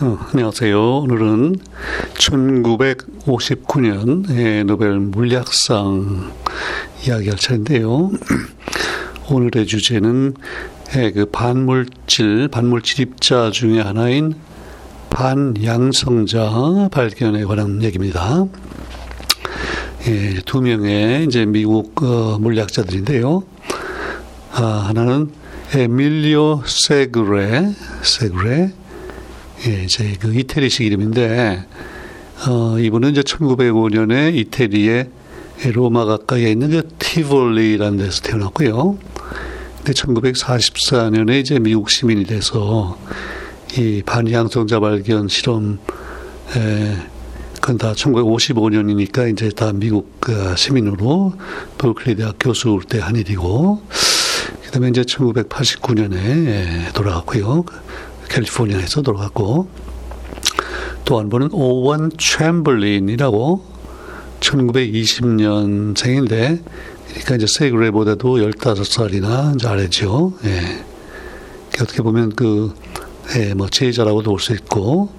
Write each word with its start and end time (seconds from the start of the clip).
어, 0.00 0.16
안녕하세요. 0.32 0.98
오늘은 0.98 1.56
1959년 2.14 4.64
노벨 4.64 5.00
물리학상 5.00 6.30
이야기할 7.04 7.36
차인데요. 7.36 8.12
오늘의 9.28 9.66
주제는 9.66 10.34
그 10.92 11.26
반물질, 11.32 12.46
반물질 12.46 13.00
입자 13.00 13.50
중의 13.50 13.82
하나인 13.82 14.36
반양성자 15.10 16.90
발견에 16.92 17.42
관한 17.42 17.82
얘기입니다. 17.82 18.46
예, 20.06 20.34
두 20.46 20.60
명의 20.60 21.24
이제 21.24 21.44
미국 21.44 22.00
어, 22.04 22.38
물리학자들인데요. 22.38 23.42
아, 24.52 24.84
하나는 24.86 25.32
에밀리오 25.74 26.62
세그레, 26.64 27.74
세그레, 28.02 28.74
예, 29.66 29.84
이제 29.84 30.16
그 30.20 30.34
이태리식 30.34 30.86
이름인데, 30.86 31.64
어, 32.46 32.78
이분은 32.78 33.10
이제 33.10 33.22
1905년에 33.22 34.34
이태리의 34.36 35.08
로마 35.72 36.04
가까이에 36.04 36.52
있는 36.52 36.70
그 36.70 36.88
티볼리라는 36.98 37.98
데서 37.98 38.22
태어났고요. 38.22 38.96
근데 39.78 39.92
1944년에 39.92 41.40
이제 41.40 41.58
미국 41.58 41.90
시민이 41.90 42.24
돼서 42.24 42.96
이 43.76 44.02
반향성자 44.06 44.78
발견 44.78 45.26
실험, 45.28 45.78
에, 46.56 46.96
그건 47.54 47.78
다 47.78 47.92
1955년이니까 47.94 49.32
이제 49.32 49.48
다 49.50 49.72
미국 49.72 50.20
그 50.20 50.54
시민으로 50.56 51.32
버클리 51.78 52.14
대학 52.14 52.36
교수 52.38 52.78
때 52.88 53.00
한 53.00 53.16
일이고, 53.16 53.82
그 54.62 54.70
다음에 54.70 54.88
이제 54.90 55.02
1989년에 55.02 56.92
돌아갔고요. 56.94 57.64
캘리포니아에서 58.28 59.02
돌아갔고 59.02 59.68
또 61.04 61.18
한 61.18 61.28
분은 61.30 61.48
오원 61.52 62.10
챔블린이라고 62.18 63.64
1920년생인데 64.40 66.62
그러니까 67.08 67.36
이제 67.36 67.46
세그레보다도 67.48 68.36
15살이나 68.36 69.54
이제 69.56 69.66
아래죠. 69.66 70.34
예. 70.44 70.84
어떻게 71.80 72.02
보면 72.02 72.34
그, 72.34 72.74
예, 73.36 73.54
뭐, 73.54 73.68
제자라고도 73.68 74.30
볼 74.30 74.40
수 74.40 74.52
있고, 74.52 75.10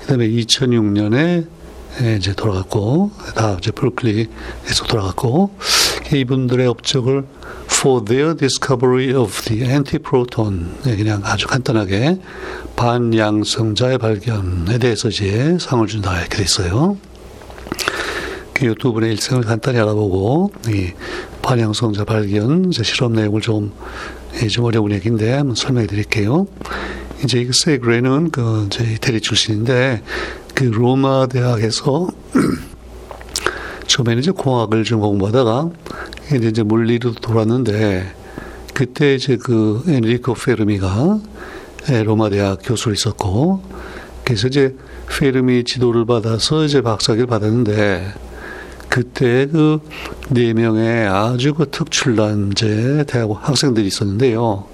그 0.00 0.06
다음에 0.06 0.28
2006년에 0.28 1.46
예, 2.02 2.16
이제 2.16 2.34
돌아갔고, 2.34 3.10
다 3.34 3.56
이제 3.58 3.70
브루클리에서 3.70 4.84
돌아갔고, 4.88 5.56
이분들의 6.12 6.66
업적을 6.66 7.24
for 7.84 8.02
their 8.02 8.34
discovery 8.34 9.14
of 9.14 9.42
the 9.44 9.62
antiproton 9.62 10.74
네, 10.84 10.96
그냥 10.96 11.20
아주 11.22 11.46
간단하게 11.46 12.18
반양성자의 12.76 13.98
발견에 13.98 14.78
대해서 14.78 15.10
이제 15.10 15.58
상을 15.60 15.86
준다 15.86 16.18
이렇게 16.18 16.38
돼 16.38 16.44
있어요. 16.44 16.96
그두 18.54 18.94
분의 18.94 19.10
일생을 19.10 19.42
간단히 19.42 19.80
알아보고 19.80 20.50
이 20.68 20.92
반양성자 21.42 22.04
발견 22.04 22.72
실험 22.72 23.12
내용을 23.12 23.42
좀, 23.42 23.70
예, 24.42 24.48
좀 24.48 24.64
어려운 24.64 24.90
얘기인데 24.90 25.32
한번 25.32 25.54
설명해 25.54 25.86
드릴게요. 25.86 26.46
이제 27.22 27.42
이 27.42 27.50
세그레는 27.52 28.30
그 28.30 28.66
이제 28.66 28.94
이태리 28.94 29.20
출신인데 29.20 30.02
그 30.54 30.64
로마 30.64 31.26
대학에서 31.26 32.08
처음에는 33.88 34.22
이제 34.22 34.30
공학을 34.30 34.84
좀 34.84 35.00
공부하다가 35.00 35.68
이제, 36.32 36.48
이제 36.48 36.62
물리로 36.62 37.14
돌았는데 37.14 38.12
그때 38.72 39.14
이제 39.14 39.36
그 39.36 39.82
엔리코 39.86 40.34
페르미가 40.34 41.20
로마 42.04 42.30
대학 42.30 42.58
교수로 42.62 42.94
있었고 42.94 43.62
그래서 44.24 44.48
이제 44.48 44.74
페르미 45.08 45.64
지도를 45.64 46.06
받아서 46.06 46.64
이제 46.64 46.80
박사학위를 46.80 47.26
받았는데 47.26 48.12
그때 48.88 49.46
그 49.46 49.80
네 50.30 50.54
명의 50.54 51.06
아주 51.06 51.52
그 51.52 51.68
특출난 51.70 52.52
이제 52.52 53.04
대학 53.06 53.28
학생들이 53.32 53.86
있었는데요. 53.86 54.64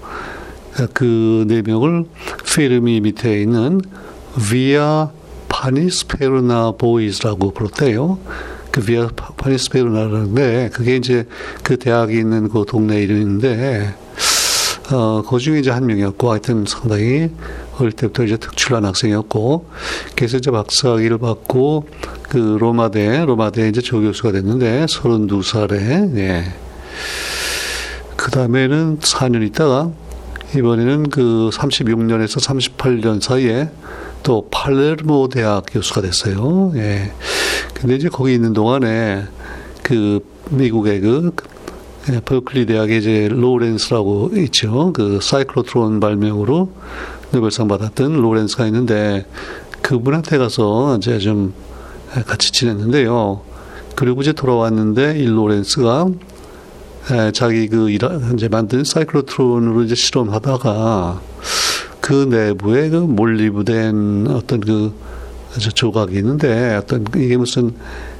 그 0.95 1.45
네 1.49 1.63
명을 1.63 2.05
페르미 2.55 3.01
밑에 3.01 3.43
있는 3.43 3.81
비아 4.49 5.11
파니스페르나 5.49 6.73
보이스라고 6.79 7.51
불렀대요. 7.51 8.19
그 8.71 8.81
비아 8.83 9.09
파니스페르나라는데 9.37 10.71
그게 10.73 10.97
이제 10.97 11.27
그 11.63 11.77
대학이 11.77 12.17
있는 12.17 12.49
그 12.49 12.65
동네 12.67 13.03
이름인데 13.03 13.95
어, 14.93 15.23
그 15.23 15.39
중에 15.39 15.61
이제 15.61 15.71
한 15.71 15.87
명이었고 15.87 16.31
하여튼 16.31 16.65
상당히 16.67 17.31
어릴 17.79 17.93
때부터 17.93 18.25
이제 18.25 18.37
특출난 18.37 18.85
학생이었고 18.85 19.69
그래서 20.17 20.37
이제 20.37 20.51
박사학위를 20.51 21.19
받고 21.19 21.87
그 22.23 22.57
로마대 22.61 23.25
로마대 23.25 23.69
이제 23.69 23.81
조교수가 23.81 24.33
됐는데 24.33 24.87
32살에 24.87 26.17
예. 26.17 26.45
그 28.17 28.31
다음에는 28.31 28.99
4년 28.99 29.47
있다가 29.47 29.91
이번에는 30.57 31.11
그 31.11 31.51
36년에서 31.53 32.41
38년 32.77 33.23
사이에 33.23 33.71
또 34.23 34.49
팔레르모 34.51 35.29
대학 35.29 35.65
교수가 35.71 36.03
됐어요. 36.03 36.73
예. 36.75 37.13
근데 37.81 37.97
이제 37.97 38.09
거기 38.09 38.35
있는 38.35 38.53
동안에 38.53 39.25
그 39.83 40.21
미국의 40.51 41.01
그 41.01 41.35
버클리 42.25 42.67
대학의 42.67 42.99
이제 42.99 43.29
로렌스라고 43.31 44.31
있죠. 44.37 44.93
그 44.93 45.19
사이클로트론 45.23 46.01
발명으로 46.01 46.71
노벨상 47.31 47.69
받았던 47.69 48.21
로렌스가 48.21 48.67
있는데 48.67 49.25
그분한테 49.81 50.37
가서 50.37 50.97
이제 50.99 51.19
좀 51.19 51.55
같이 52.27 52.53
지냈는데요. 52.53 53.43
그리고 53.95 54.21
이제 54.21 54.33
돌아왔는데 54.33 55.19
이 55.19 55.27
로렌스가 55.27 56.09
자기 57.33 57.69
그 57.69 57.91
이제 57.91 58.49
만든 58.49 58.85
사이클로트론으로 58.85 59.85
이제 59.85 59.95
실험하다가 59.95 61.21
그 62.01 62.13
내부에 62.29 62.91
그 62.91 62.97
몰리브된 62.97 64.27
어떤 64.29 64.61
그 64.61 64.93
조각이 65.59 66.17
있는데 66.17 66.77
어떤 66.77 67.05
이게 67.17 67.37
무슨 67.37 67.75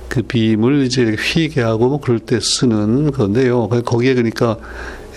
그 0.09 0.23
빔을 0.23 0.85
이제 0.85 1.15
휘게 1.19 1.63
하고 1.63 1.89
뭐 1.89 2.01
그럴 2.01 2.19
때 2.19 2.41
쓰는 2.41 3.13
건데요. 3.13 3.69
거기에 3.69 4.15
그러니까 4.15 4.57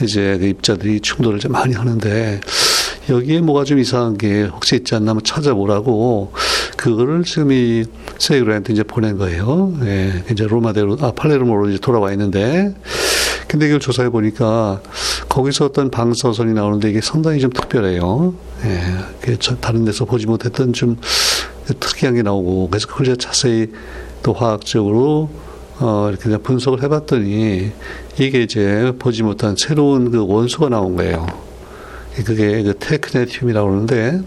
이제 0.01 0.38
그 0.40 0.46
입자들이 0.46 1.00
충돌을 1.01 1.40
좀 1.40 1.51
많이 1.51 1.74
하는데 1.74 2.40
여기에 3.09 3.41
뭐가 3.41 3.63
좀 3.63 3.79
이상한 3.79 4.18
게 4.18 4.44
혹시 4.44 4.75
있지 4.75 4.96
않나 4.96 5.12
한번 5.12 5.24
찾아보라고 5.24 6.31
그거를 6.78 7.24
지금 7.24 7.51
이 7.51 7.84
세이그한테 8.18 8.74
이제 8.74 8.84
보낸 8.84 9.18
거예요. 9.18 9.74
예, 9.84 10.24
이제 10.31 10.45
로마대로 10.45 10.97
아 11.01 11.12
팔레르모로 11.12 11.69
이제 11.69 11.80
돌아와 11.80 12.12
있는데 12.12 12.74
근데 13.47 13.68
이걸 13.68 13.80
조사해 13.80 14.09
보니까 14.09 14.81
거기서 15.30 15.66
어떤 15.66 15.91
방사선이 15.91 16.53
나오는데 16.53 16.90
이게 16.90 17.01
상당히 17.01 17.40
좀 17.40 17.51
특별해요. 17.51 18.34
예, 18.63 19.35
다른 19.59 19.85
데서 19.85 20.06
보지 20.06 20.25
못했던 20.25 20.74
좀 20.74 20.97
특이한 21.79 22.16
게 22.16 22.22
나오고 22.22 22.69
그래서 22.69 22.88
그걸 22.88 23.06
제가 23.06 23.18
자세히 23.18 23.72
또 24.22 24.34
화학적으로 24.34 25.29
어, 25.79 26.09
이렇게 26.09 26.38
분석을 26.38 26.84
해봤더니 26.84 27.72
이게 28.19 28.41
이제 28.41 28.94
보지 29.00 29.24
못한 29.24 29.56
새로운 29.57 30.12
그 30.12 30.25
원소가 30.25 30.69
나온 30.69 30.96
거예요. 30.96 31.25
그게 32.25 32.62
그 32.62 32.75
테크네튬이라고 32.78 33.68
그러는데, 33.68 34.22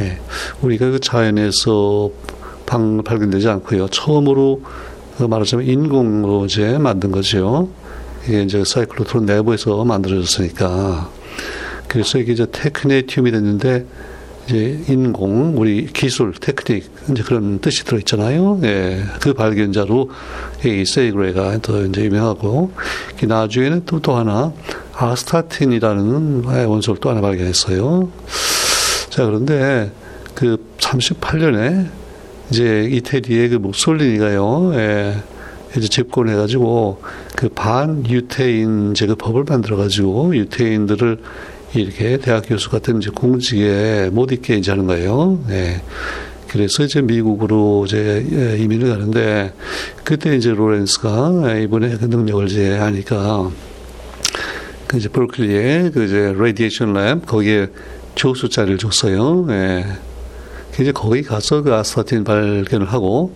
예, 0.00 0.18
우리가 0.60 0.90
그 0.90 1.00
자연에서 1.00 2.10
방, 2.66 3.02
발견되지 3.04 3.48
않고요. 3.48 3.88
처음으로 3.88 4.62
그 5.16 5.22
말하자면 5.22 5.66
인공으로 5.66 6.46
이제 6.46 6.78
만든 6.78 7.12
거죠. 7.12 7.68
이게 8.26 8.42
이제 8.42 8.64
사이클로트론 8.64 9.24
내부에서 9.24 9.84
만들어졌으니까. 9.84 11.10
그래서 11.86 12.18
이게 12.18 12.32
이제 12.32 12.44
테크네튬이 12.50 13.30
됐는데, 13.30 13.86
이제 14.46 14.80
인공 14.88 15.58
우리 15.58 15.86
기술 15.86 16.32
테크닉 16.32 16.88
이제 17.10 17.22
그런 17.22 17.58
뜻이 17.58 17.84
들어 17.84 17.98
있잖아요. 17.98 18.60
예, 18.62 19.02
그 19.20 19.34
발견자로 19.34 20.10
이 20.64 20.84
세이그레가 20.84 21.58
더 21.62 21.84
이제 21.84 22.04
유명하고 22.04 22.70
나중에는 23.22 23.84
또 23.86 23.98
또 24.00 24.14
하나 24.14 24.52
아스타틴이라는 24.94 26.44
원소를 26.44 27.00
또 27.00 27.10
하나 27.10 27.20
발견했어요. 27.20 28.08
자 29.10 29.24
그런데 29.26 29.90
그 30.34 30.64
38년에 30.78 31.88
이제 32.50 32.88
이태리의 32.92 33.48
그 33.48 33.56
무솔리니가요. 33.56 34.74
예, 34.74 35.16
이제 35.76 35.88
집권해가지고 35.88 37.02
그 37.34 37.48
반 37.48 38.08
유태인 38.08 38.94
제그 38.94 39.16
법을 39.16 39.44
만들어가지고 39.48 40.36
유태인들을 40.36 41.18
이렇게 41.80 42.18
대학 42.18 42.44
교수 42.46 42.70
같은 42.70 42.98
이제 42.98 43.10
공직에 43.10 44.10
못 44.12 44.32
있게 44.32 44.56
이제 44.56 44.70
하는 44.70 44.86
거예요. 44.86 45.38
네. 45.48 45.82
그래서 46.48 46.84
이제 46.84 47.02
미국으로 47.02 47.84
이제 47.86 48.24
이민을 48.58 48.88
가는데 48.88 49.52
그때 50.04 50.36
이제 50.36 50.52
로렌스가 50.52 51.56
이번에 51.58 51.96
그 51.98 52.04
능력을 52.06 52.46
이제 52.46 52.76
하니까 52.76 53.50
그 54.86 54.96
이제 54.96 55.08
버클리에 55.08 55.90
그 55.90 56.04
이제 56.04 56.34
radiation 56.38 56.92
lab 56.94 57.26
거기에 57.26 57.68
교수 58.16 58.48
자리를 58.48 58.78
줬어요. 58.78 59.46
예. 59.50 59.84
이제 60.80 60.92
거기 60.92 61.22
가서 61.22 61.62
그 61.62 61.74
아스타틴 61.74 62.24
발견을 62.24 62.86
하고 62.86 63.34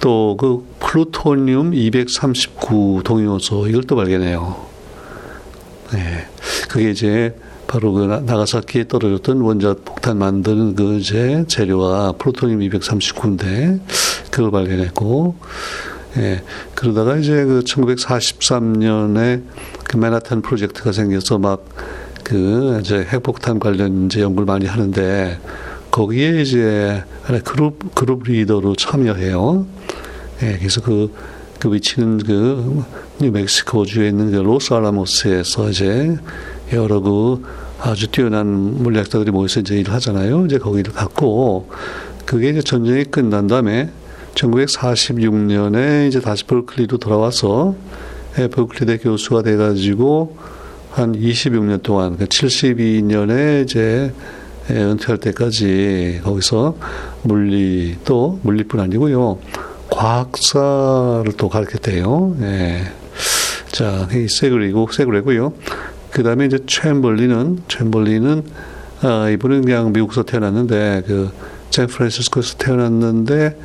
또 0.00 0.36
그 0.38 0.66
플루토늄 0.80 1.72
239 1.72 3.02
동위원소 3.04 3.68
이걸 3.68 3.84
또 3.84 3.96
발견해요. 3.96 4.66
네. 5.92 6.26
그게 6.68 6.90
이제 6.90 7.34
바로 7.72 7.92
그 7.92 8.00
나가사키에 8.04 8.86
떨어졌던 8.86 9.40
원자 9.40 9.74
폭탄 9.84 10.18
만드는 10.18 10.74
그 10.74 10.98
이제 10.98 11.44
재료가 11.48 12.12
플루토늄 12.18 12.60
239인데 12.60 13.80
그걸 14.30 14.50
발견했고 14.50 15.36
예. 16.18 16.42
그러다가 16.74 17.16
이제 17.16 17.44
그 17.44 17.62
1943년에 17.64 19.42
그 19.84 19.96
맨하탄 19.96 20.42
프로젝트가 20.42 20.92
생겨서 20.92 21.38
막 21.38 21.64
그 22.24 22.78
이제 22.80 23.06
핵폭탄 23.12 23.58
관련 23.58 24.06
이제 24.06 24.20
연구를 24.20 24.46
많이 24.46 24.66
하는데 24.66 25.38
거기에 25.90 26.40
이제 26.40 27.04
그룹 27.44 27.94
그룹 27.94 28.24
리더로 28.24 28.74
참여해요. 28.76 29.66
예. 30.42 30.56
그래서 30.58 30.80
그, 30.80 31.12
그 31.58 31.72
위치는 31.72 32.18
그 32.18 32.84
뉴멕시코주에 33.20 34.08
있는 34.08 34.30
그 34.30 34.36
로스알라모스에서 34.36 35.70
이제 35.70 36.16
여러 36.72 37.00
그 37.00 37.42
아주 37.80 38.08
뛰어난 38.08 38.46
물리학자들이 38.82 39.30
모여서 39.30 39.60
이제 39.60 39.76
일을 39.76 39.92
하잖아요. 39.94 40.46
이제 40.46 40.58
거기를 40.58 40.92
갔고 40.92 41.68
그게 42.24 42.50
이제 42.50 42.62
전쟁이 42.62 43.04
끝난 43.04 43.46
다음에 43.46 43.90
1946년에 44.34 46.08
이제 46.08 46.20
다시 46.20 46.44
버클리로 46.44 46.98
돌아와서 46.98 47.74
예, 48.38 48.48
버클리대 48.48 48.98
교수가 48.98 49.42
돼가지고 49.42 50.36
한 50.90 51.12
26년 51.12 51.82
동안, 51.82 52.16
그 52.16 52.26
72년에 52.26 53.64
이제 53.64 54.12
예, 54.70 54.74
은퇴할 54.74 55.18
때까지 55.18 56.20
거기서 56.22 56.76
물리 57.22 57.96
또 58.04 58.38
물리뿐 58.42 58.78
아니고요 58.78 59.38
과학사를 59.90 61.32
또 61.36 61.48
가르쳤대요. 61.48 62.36
예. 62.40 62.84
자, 63.72 64.08
이 64.14 64.28
세그리고 64.28 64.88
세그레고요. 64.90 65.52
그 66.12 66.22
다음에 66.22 66.46
이제 66.46 66.58
챔벌리는 66.66 67.62
챔벌리는 67.68 68.44
아, 69.00 69.28
이분은 69.30 69.64
그냥 69.64 69.92
미국에서 69.92 70.22
태어났는데 70.22 71.04
그 71.06 71.30
샌프란시스코에서 71.70 72.56
태어났는데 72.58 73.56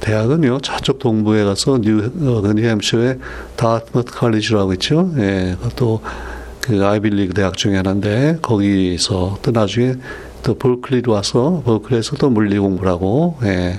대학은요 0.00 0.60
저쪽 0.62 0.98
동부에 0.98 1.44
가서 1.44 1.78
뉴 1.80 2.10
어, 2.22 2.40
그 2.40 2.52
뉴햄셔의 2.54 3.18
다트머스 3.56 4.12
칼리지라고 4.12 4.72
있죠. 4.74 5.12
예, 5.18 5.56
또그 5.76 6.84
아이비리그 6.84 7.34
대학 7.34 7.56
중에 7.56 7.76
하나인데 7.76 8.38
거기서 8.42 9.38
또 9.42 9.50
나중에 9.52 9.94
또 10.42 10.54
버클리로 10.54 11.12
와서 11.12 11.62
버클리에서 11.64 12.16
또 12.16 12.30
물리 12.30 12.58
공부를 12.58 12.90
하고 12.90 13.36
예. 13.44 13.78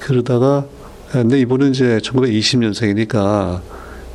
그러다가 0.00 0.64
근데 1.10 1.38
이분은 1.40 1.72
이제 1.72 1.98
1920년생이니까 2.02 3.60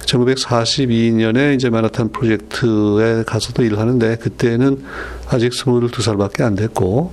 1942년에 0.07 1.55
이제 1.55 1.69
맨해튼 1.69 2.11
프로젝트에 2.11 3.23
가서도 3.25 3.63
일을 3.63 3.77
하는데 3.77 4.15
그때는 4.15 4.83
아직 5.27 5.51
22살밖에 5.51 6.41
안 6.41 6.55
됐고 6.55 7.11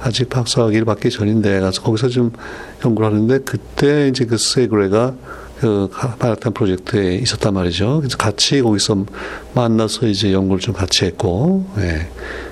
아직 0.00 0.28
박사학위를 0.28 0.84
받기 0.84 1.10
전인데 1.10 1.60
가서 1.60 1.80
거기서 1.80 2.08
좀 2.08 2.32
연구를 2.84 3.10
하는데 3.10 3.38
그때 3.38 4.08
이제 4.08 4.26
그 4.26 4.36
세그레가 4.36 5.14
그 5.60 5.88
마라탄 6.18 6.52
프로젝트에 6.52 7.14
있었단 7.14 7.54
말이죠. 7.54 8.00
그래서 8.00 8.18
같이 8.18 8.60
거기서 8.60 9.06
만나서 9.54 10.08
이제 10.08 10.32
연구를 10.32 10.60
좀 10.60 10.74
같이 10.74 11.06
했고, 11.06 11.64
예. 11.78 12.08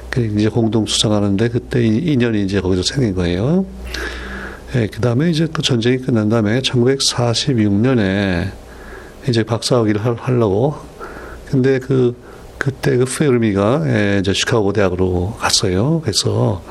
그 0.09 0.25
이제 0.39 0.49
공동 0.49 0.87
수상하는데 0.87 1.49
그때 1.49 1.85
인연이 1.85 2.45
이제 2.45 2.61
거기서 2.61 2.83
생긴 2.83 3.15
거예요. 3.15 3.67
예, 4.77 4.87
그 4.87 5.01
다음에 5.01 5.31
이제 5.31 5.49
또 5.53 5.61
전쟁이 5.61 5.99
끝난 5.99 6.29
다음에 6.29 6.61
1946년에 6.61 8.62
이제 9.29 9.43
박사학위를 9.43 10.01
하려고 10.01 10.75
근데 11.47 11.79
그 11.79 12.17
그때 12.59 12.97
그 12.97 13.05
페르미가 13.05 13.83
예, 13.87 14.19
이제 14.21 14.33
시카고 14.33 14.73
대학으로 14.73 15.37
갔어요. 15.39 16.01
그래서 16.01 16.63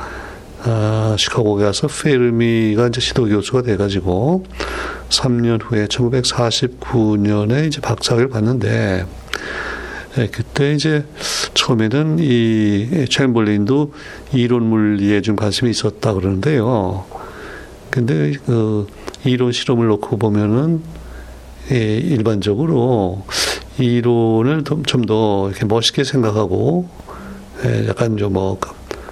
아, 0.63 1.15
시카고에 1.19 1.65
가서 1.65 1.88
페르미가 1.88 2.88
이제 2.88 3.01
시도 3.01 3.25
교수가 3.25 3.63
돼가지고 3.63 4.45
3년 5.09 5.59
후에 5.62 5.88
1949년에 5.88 7.68
이제 7.68 7.81
박사학위를 7.81 8.30
받는데 8.30 9.06
예, 10.18 10.27
그때 10.27 10.74
이제 10.74 11.06
처음에는 11.53 12.19
이 12.19 13.06
챔벌린도 13.09 13.94
이론 14.33 14.63
물리에 14.63 15.21
좀 15.21 15.36
관심이 15.36 15.71
있었다 15.71 16.13
그러는데요. 16.13 17.06
근데 17.89 18.33
그 18.45 18.88
이론 19.25 19.51
실험을 19.51 19.88
놓고 19.88 20.18
보면은 20.18 20.81
예, 21.72 21.98
일반적으로 21.98 23.25
이론을 23.78 24.63
좀 24.86 25.06
더 25.06 25.50
이렇게 25.50 25.66
멋있게 25.66 26.04
생각하고 26.04 26.90
예, 27.66 27.88
약간 27.88 28.18
좀 28.18 28.34
뭐 28.34 28.60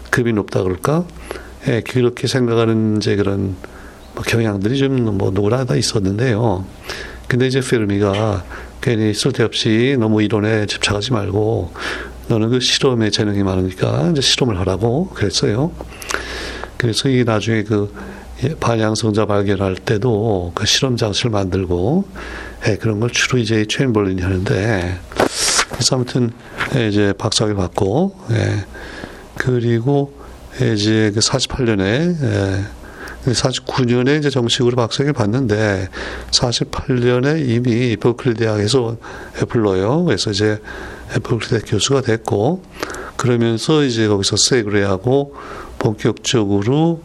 급이 0.10 0.34
높다 0.34 0.64
그럴까? 0.64 1.06
예, 1.68 1.82
그렇게 1.82 2.28
생각하는 2.28 2.98
이제 2.98 3.16
그런 3.16 3.56
뭐 4.16 4.24
경향들이 4.26 4.78
좀뭐 4.78 5.32
누구나 5.32 5.66
다 5.66 5.76
있었는데요. 5.76 6.66
근데 7.28 7.48
이제 7.48 7.62
페르미가 7.62 8.44
괜히 8.82 9.14
쓸데없이 9.14 9.96
너무 10.00 10.22
이론에 10.24 10.66
집착하지 10.66 11.14
말고 11.14 11.74
너는 12.28 12.50
그 12.50 12.60
실험에 12.60 13.10
재능이 13.12 13.44
많으니까 13.44 14.10
이제 14.12 14.22
실험을 14.22 14.60
하라고 14.60 15.10
그랬어요. 15.10 15.72
그래서 16.78 17.10
이 17.10 17.24
나중에 17.24 17.64
그 17.64 17.94
반양성자 18.60 19.26
발견할 19.26 19.76
때도 19.76 20.54
그 20.56 20.66
실험 20.66 20.96
장치를 20.96 21.32
만들고 21.32 22.06
예, 22.68 22.76
그런 22.78 23.00
걸 23.00 23.10
주로 23.10 23.38
이제 23.38 23.66
체인벌린이 23.66 24.22
하는데 24.22 25.00
그래서 25.70 25.96
아무튼 25.96 26.32
예, 26.76 26.88
이제 26.88 27.14
박사학위 27.18 27.56
받고 27.56 28.18
예, 28.32 28.66
그리고 29.36 30.14
이제 30.56 31.12
그 31.14 31.20
48년에 31.20 32.16
예, 32.22 32.64
49년에 33.26 34.20
이제 34.20 34.30
정식으로 34.30 34.76
박사학위를 34.78 35.14
받는데 35.14 35.90
48년에 36.32 37.48
이미 37.48 37.98
버클리 37.98 38.36
대학에서 38.36 38.96
불러요. 39.50 40.06
그래서 40.06 40.32
이제 40.32 40.62
버클리 41.24 41.50
대학 41.50 41.64
교수가 41.68 42.02
됐고 42.02 42.64
그러면서 43.18 43.84
이제 43.84 44.08
거기서 44.08 44.38
세그레하고 44.38 45.36
본격적으로 45.78 47.02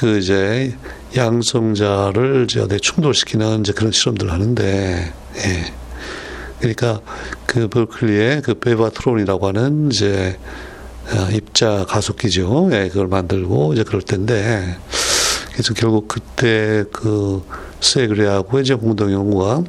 그 0.00 0.16
이제 0.16 0.74
양성자를 1.14 2.46
이제 2.48 2.60
어디 2.60 2.80
충돌시키는 2.80 3.60
이제 3.60 3.74
그런 3.74 3.92
실험들을 3.92 4.32
하는데, 4.32 5.12
예. 5.36 5.72
그러니까 6.58 7.02
그 7.44 7.68
버클리의 7.68 8.40
그 8.40 8.54
베바트론이라고 8.54 9.48
하는 9.48 9.90
이제 9.92 10.38
어, 11.12 11.28
입자 11.30 11.84
가속기죠. 11.86 12.70
예, 12.72 12.88
그걸 12.88 13.08
만들고 13.08 13.74
이제 13.74 13.84
그럴 13.84 14.00
텐데, 14.00 14.78
그래서 15.52 15.74
결국 15.74 16.08
그때 16.08 16.84
그 16.92 17.44
세그레하고 17.80 18.58
이제 18.60 18.74
공동 18.74 19.12
연구가 19.12 19.64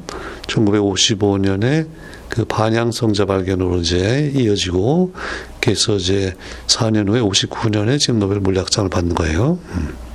1955년에 0.46 1.88
그 2.30 2.46
반향성자 2.46 3.26
발견으로 3.26 3.80
이제 3.80 4.32
이어지고, 4.34 5.12
그래서 5.60 5.96
이제 5.96 6.34
4년 6.68 7.10
후에 7.10 7.20
59년에 7.20 7.98
지금 7.98 8.18
노벨 8.18 8.40
물리학상을 8.40 8.88
받는 8.88 9.14
거예요. 9.14 9.58
음. 9.74 10.11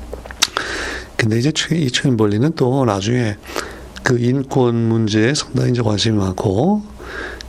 근데 1.18 1.40
이제 1.40 1.52
이 1.72 1.92
최인벌리는 1.92 2.54
또 2.56 2.86
나중에 2.86 3.38
그 4.04 4.20
인권 4.20 4.76
문제에 4.76 5.34
상당히 5.34 5.72
이제 5.72 5.82
관심이 5.82 6.18
많고, 6.18 6.84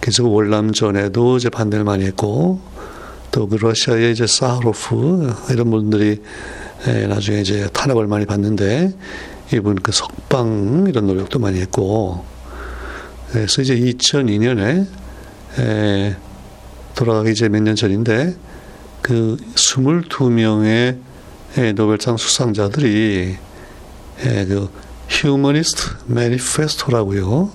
그래서 0.01 0.23
그 0.23 0.31
월남 0.31 0.73
전에도 0.73 1.37
이제 1.37 1.51
반대를 1.51 1.85
많이 1.85 2.05
했고, 2.05 2.61
또 3.31 3.47
그 3.47 3.57
러시아의 3.57 4.13
이제 4.13 4.27
사하로프 4.27 5.33
이런 5.51 5.71
분들이 5.71 6.23
에, 6.87 7.07
나중에 7.07 7.41
이제 7.43 7.69
탄압을 7.73 8.07
많이 8.07 8.25
받는데 8.25 8.93
이분 9.53 9.75
그 9.77 9.93
석방 9.93 10.87
이런 10.89 11.07
노력도 11.07 11.39
많이 11.39 11.61
했고, 11.61 12.25
그래서 13.31 13.61
이제 13.63 13.77
2002년에 13.77 14.87
에, 15.59 16.17
돌아가기 16.95 17.33
이제 17.33 17.49
몇 17.49 17.61
년 17.63 17.77
전인데 17.77 18.35
그 19.03 19.37
22명의 19.55 20.97
노벨상 21.75 22.17
수상자들이 22.17 23.37
예, 24.25 24.45
그 24.47 24.69
휴머니스트 25.09 25.83
매니페스토라고요. 26.07 27.51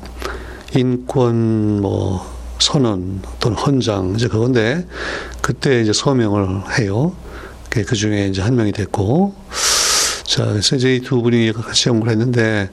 인권 0.75 1.82
뭐 1.82 2.25
선언 2.60 3.22
또는 3.39 3.58
헌장 3.58 4.13
이제 4.15 4.27
그건데 4.27 4.88
그때 5.41 5.82
이제 5.82 5.91
서명을 5.93 6.79
해요. 6.79 7.13
그 7.70 7.96
중에 7.96 8.27
이제 8.27 8.41
한 8.41 8.55
명이 8.55 8.72
됐고 8.72 9.34
자 10.25 10.46
그래서 10.46 10.75
이제 10.75 10.96
이 10.96 11.01
두 11.01 11.22
분이 11.22 11.51
같이 11.53 11.89
연구를 11.89 12.13
했는데 12.13 12.70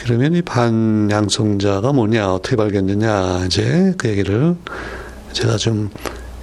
그러면 0.00 0.34
이 0.34 0.42
반양성자가 0.42 1.92
뭐냐 1.92 2.32
어떻게 2.32 2.56
발견됐냐 2.56 3.44
이제 3.46 3.94
그 3.98 4.08
얘기를 4.08 4.56
제가 5.32 5.56
좀 5.56 5.90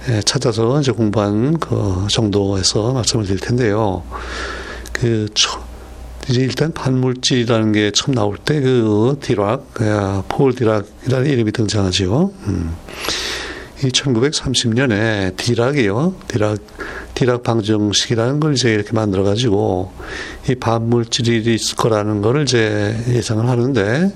예, 0.08 0.20
찾아서 0.20 0.80
이제 0.80 0.92
공부한 0.92 1.58
그 1.58 2.06
정도에서 2.10 2.92
말씀을 2.92 3.24
드릴 3.24 3.40
텐데요. 3.40 4.02
그 4.92 5.28
처, 5.34 5.60
이제 6.28 6.40
일단 6.40 6.72
반물질이라는 6.72 7.72
게 7.72 7.90
처음 7.90 8.14
나올 8.14 8.36
때 8.38 8.60
그 8.60 9.18
디락, 9.20 9.74
폴 10.28 10.54
디락이라는 10.54 11.26
이름이 11.30 11.52
등장하죠. 11.52 12.32
음. 12.46 12.74
이 13.82 13.88
1930년에 13.88 15.36
디락이요. 15.36 16.14
디락, 16.28 16.58
디락 17.14 17.42
방정식이라는 17.42 18.40
걸 18.40 18.54
이제 18.54 18.72
이렇게 18.72 18.92
만들어가지고 18.92 19.92
이 20.48 20.54
반물질이 20.54 21.54
있을 21.54 21.76
거라는 21.76 22.22
거를 22.22 22.44
이제 22.44 22.96
예상을 23.08 23.46
하는데 23.46 24.12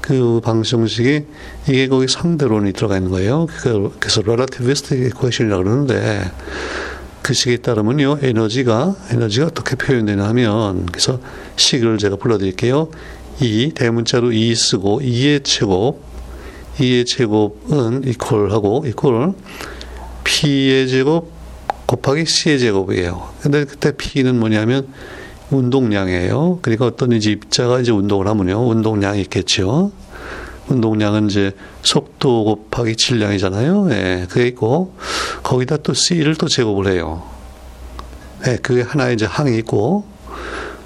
그 0.00 0.40
방정식이 0.42 1.24
이게 1.68 1.88
거기 1.88 2.06
상대론이 2.08 2.72
들어가 2.72 2.96
있는 2.96 3.10
거예요. 3.10 3.46
그래서 3.98 4.22
relativistic 4.24 5.06
equation이라고 5.08 5.64
그러는데 5.64 6.22
그 7.26 7.34
식에 7.34 7.56
따르면요, 7.56 8.18
에너지가, 8.22 8.94
에너지가 9.10 9.46
어떻게 9.46 9.74
표현되냐 9.74 10.22
하면, 10.28 10.86
그래서 10.86 11.18
식을 11.56 11.98
제가 11.98 12.14
불러드릴게요. 12.14 12.88
2, 13.40 13.72
대문자로 13.74 14.30
2 14.30 14.54
쓰고, 14.54 15.00
2의 15.00 15.42
제곱, 15.42 16.04
2의 16.78 17.04
제곱은 17.04 18.04
이퀄하고, 18.06 18.84
이퀄, 18.86 19.34
P의 20.22 20.86
제곱 20.86 21.32
곱하기 21.86 22.26
C의 22.26 22.60
제곱이에요. 22.60 23.30
근데 23.40 23.64
그때 23.64 23.90
P는 23.96 24.38
뭐냐면, 24.38 24.86
운동량이에요. 25.50 26.60
그러니까 26.62 26.86
어떤 26.86 27.10
이제 27.10 27.32
입자가 27.32 27.80
이제 27.80 27.90
운동을 27.90 28.28
하면요, 28.28 28.68
운동량이 28.68 29.20
있겠죠. 29.22 29.90
운동량은 30.68 31.30
이제 31.30 31.52
속도 31.82 32.44
곱하기 32.44 32.96
질량이잖아요. 32.96 33.88
예, 33.90 34.26
그게 34.28 34.48
있고 34.48 34.94
거기다 35.42 35.78
또 35.78 35.94
C를 35.94 36.34
또 36.34 36.48
제곱을 36.48 36.88
해요. 36.92 37.22
예, 38.46 38.56
그게 38.56 38.82
하나의 38.82 39.14
이제 39.14 39.24
항이 39.24 39.56
있고 39.58 40.04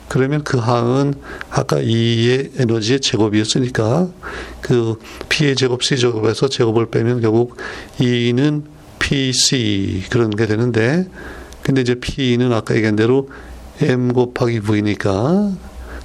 그러면 0.09 0.43
그 0.43 0.59
항은 0.59 1.15
아까 1.51 1.77
2의 1.77 2.61
에너지의 2.61 3.01
제곱이었으니까 3.01 4.09
그 4.61 4.99
P의 5.29 5.55
제곱 5.55 5.85
C 5.85 5.97
제곱에서 5.97 6.49
제곱을 6.49 6.91
빼면 6.91 7.21
결국 7.21 7.57
2는 7.99 8.65
PC 8.99 10.05
그런 10.11 10.31
게 10.31 10.47
되는데 10.47 11.09
근데 11.63 11.81
이제 11.83 11.95
P는 11.95 12.53
아까 12.53 12.75
얘기한 12.75 12.97
대로 12.97 13.29
M 13.81 14.13
곱하기 14.13 14.61
V니까 14.61 15.53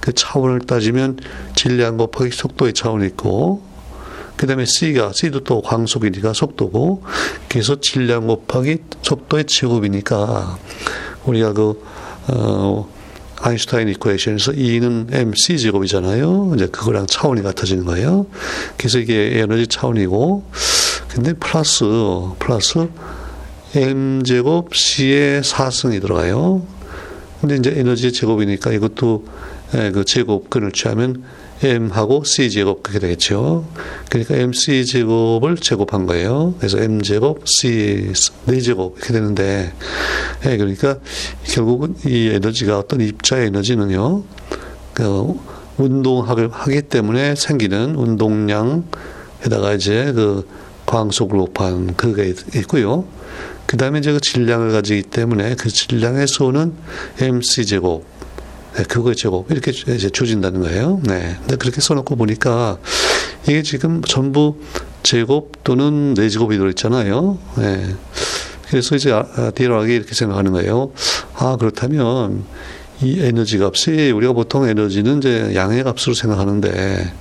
그 0.05 0.13
차원을 0.13 0.61
따지면 0.61 1.17
질량 1.55 1.97
곱하기 1.97 2.29
속도의 2.29 2.73
차원이 2.73 3.07
있고 3.07 3.63
그 4.35 4.45
다음에 4.45 4.65
C가 4.65 5.11
C도 5.13 5.39
또 5.43 5.63
광속이니까 5.63 6.33
속도고 6.33 7.03
그래서 7.49 7.79
질량 7.81 8.27
곱하기 8.27 8.77
속도의 9.01 9.45
제곱이니까 9.45 10.59
우리가 11.25 11.53
그 11.53 11.81
어, 12.27 12.87
아인슈타인 13.41 13.89
이퀘이션에서 13.89 14.53
E는 14.53 15.07
mc 15.11 15.57
제곱이잖아요. 15.57 16.53
이제 16.55 16.67
그거랑 16.67 17.07
차원이 17.07 17.41
같아지는 17.41 17.85
거예요. 17.85 18.27
그래서 18.77 18.99
이게 18.99 19.39
에너지 19.39 19.65
차원이고 19.65 20.43
근데 21.09 21.33
플러스 21.33 21.85
플러스 22.37 22.87
m 23.75 24.23
제곱 24.23 24.75
c의 24.75 25.41
4승이 25.41 25.99
들어가요. 25.99 26.61
근데 27.41 27.55
이제 27.55 27.73
에너지 27.75 28.11
제곱이니까 28.13 28.71
이것도 28.71 29.25
예, 29.27 29.54
그 29.71 30.05
제곱근을 30.05 30.71
취하면 30.71 31.23
m하고 31.63 32.23
c 32.23 32.49
제곱 32.49 32.83
그렇게 32.83 32.99
되겠죠. 32.99 33.65
그러니까 34.09 34.35
mc 34.35 34.85
제곱을 34.85 35.57
제곱한 35.57 36.05
거예요. 36.05 36.53
그래서 36.57 36.79
m 36.79 37.01
제곱 37.01 37.45
c 37.47 38.11
4 38.13 38.59
제곱 38.61 38.97
이렇게 38.97 39.13
되는데, 39.13 39.73
예, 40.45 40.57
그러니까 40.57 40.99
결국은 41.43 41.95
이 42.05 42.27
에너지가 42.27 42.77
어떤 42.77 43.01
입자의 43.01 43.47
에너지는요, 43.47 44.23
그 44.93 45.33
운동을 45.77 46.51
하기 46.51 46.81
때문에 46.83 47.35
생기는 47.35 47.95
운동량에다가 47.95 49.73
이제 49.75 50.11
그 50.13 50.47
곱한 50.85 51.95
그게 51.95 52.33
있고요. 52.55 53.05
그 53.65 53.77
다음에 53.77 53.99
이제 53.99 54.11
그 54.11 54.21
질량을 54.21 54.71
가지기 54.71 55.03
때문에 55.03 55.55
그 55.55 55.69
질량에서 55.69 56.45
오는 56.45 56.73
mc 57.19 57.65
제곱 57.65 58.05
네, 58.75 58.83
그거 58.83 59.13
제곱 59.13 59.49
이렇게 59.51 59.71
이제 59.71 60.09
줄진다는 60.09 60.61
거예요. 60.61 60.99
네. 61.03 61.37
근데 61.39 61.55
그렇게 61.55 61.79
써놓고 61.79 62.15
보니까 62.15 62.77
이게 63.47 63.61
지금 63.61 64.01
전부 64.01 64.57
제곱 65.03 65.63
또는 65.63 66.13
네 66.13 66.27
제곱이 66.27 66.57
들어있잖아요. 66.57 67.37
네. 67.57 67.95
그래서 68.69 68.95
이제 68.95 69.11
디라하게 69.55 69.93
아, 69.93 69.95
이렇게 69.95 70.13
생각하는 70.13 70.51
거예요. 70.51 70.91
아 71.35 71.55
그렇다면 71.57 72.43
이 73.01 73.21
에너지 73.21 73.57
값이 73.61 74.11
우리가 74.11 74.33
보통 74.33 74.67
에너지는 74.67 75.19
이제 75.19 75.53
양의 75.55 75.83
값으로 75.83 76.13
생각하는데 76.13 77.13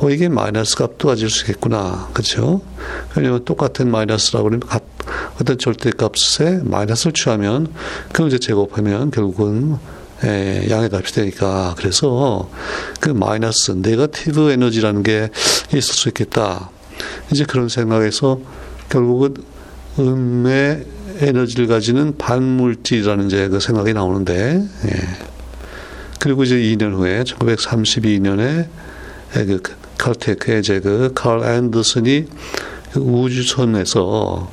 어 0.00 0.10
이게 0.10 0.28
마이너스 0.28 0.76
값도 0.76 1.08
가질 1.08 1.30
수 1.30 1.42
있겠구나. 1.42 2.08
그렇죠? 2.12 2.62
왜냐면 3.16 3.44
똑같은 3.44 3.90
마이너스라고 3.90 4.48
그러면 4.48 4.60
값, 4.68 4.82
어떤 5.40 5.58
절대 5.58 5.90
값에 5.90 6.62
마이너스를 6.64 7.12
취하면 7.12 7.72
그걸 8.12 8.28
이제 8.28 8.38
제곱하면 8.38 9.10
결국은 9.10 9.76
예, 10.24 10.66
양의 10.68 10.90
값이 10.92 11.14
되니까 11.14 11.74
그래서 11.78 12.50
그 13.00 13.10
마이너스 13.10 13.72
네거티브 13.72 14.50
에너지라는 14.50 15.02
게 15.02 15.30
있을 15.68 15.94
수 15.94 16.08
있겠다. 16.08 16.70
이제 17.30 17.44
그런 17.44 17.68
생각에서 17.68 18.40
결국은 18.88 19.34
음의 19.98 20.84
에너지를 21.20 21.66
가지는 21.66 22.16
반물질이라는 22.16 23.26
이제 23.26 23.48
그 23.48 23.60
생각이 23.60 23.92
나오는데 23.92 24.64
예. 24.86 24.90
그리고 26.20 26.42
이제 26.42 26.56
2년 26.56 26.94
후에 26.94 27.22
1932년에 27.22 28.66
그 29.32 29.62
칼테크의 29.98 30.60
이제 30.60 30.80
그칼 30.80 31.44
앤더슨이 31.44 32.26
그 32.92 33.00
우주선에서 33.00 34.50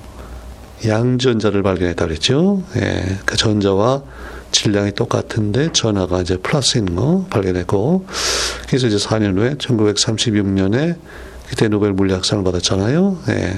양전자를 0.85 1.63
발견했다 1.63 2.05
그랬죠. 2.05 2.63
예. 2.75 3.17
그 3.25 3.37
전자와 3.37 4.03
질량이 4.51 4.93
똑같은데 4.93 5.69
전화가 5.73 6.21
이제 6.21 6.37
플러스인 6.37 6.95
거 6.95 7.25
발견했고 7.29 8.05
그래서 8.67 8.87
이제 8.87 8.97
4년 8.97 9.37
후에 9.37 9.55
1936년에 9.55 10.97
그때 11.49 11.67
노벨 11.67 11.93
물리학상을 11.93 12.43
받았잖아요. 12.43 13.19
예. 13.29 13.55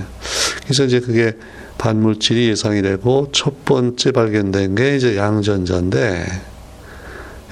그래서 0.64 0.84
이제 0.84 1.00
그게 1.00 1.38
반물질이 1.78 2.50
예상이 2.50 2.82
되고 2.82 3.30
첫 3.32 3.64
번째 3.64 4.12
발견된 4.12 4.76
게 4.76 4.96
이제 4.96 5.16
양전자인데 5.16 6.26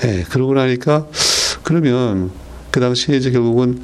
예. 0.03 0.25
그러고 0.29 0.53
나니까 0.53 1.07
그러면 1.63 2.31
그 2.71 2.81
당시에 2.81 3.15
이제 3.15 3.31
결국은 3.31 3.83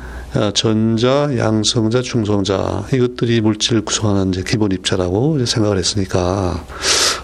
전자, 0.54 1.30
양성자, 1.38 2.02
중성자 2.02 2.88
이것들이 2.94 3.40
물질을 3.40 3.84
구성하는 3.84 4.34
이제 4.34 4.44
기본 4.46 4.72
입자라고 4.74 5.46
생각을 5.46 5.78
했으니까 5.78 6.66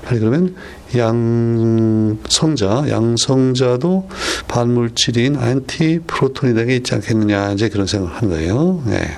아니 0.08 0.20
그러면 0.20 0.56
양성자, 0.96 2.86
양성자도 2.90 4.08
반물질인 4.48 5.36
안티 5.36 6.00
프로톤이 6.08 6.54
되게 6.54 6.78
있지 6.78 6.96
않겠느냐 6.96 7.52
이제 7.52 7.68
그런 7.70 7.88
생각을 7.88 8.16
한 8.16 8.30
거예요. 8.30 8.82
네. 8.86 9.18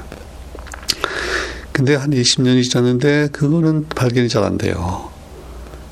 근데 1.71 1.95
한 1.95 2.09
20년이 2.09 2.63
지났는데 2.69 3.29
그거는 3.31 3.87
발견이 3.89 4.27
잘 4.29 4.43
안 4.43 4.57
돼요. 4.57 5.09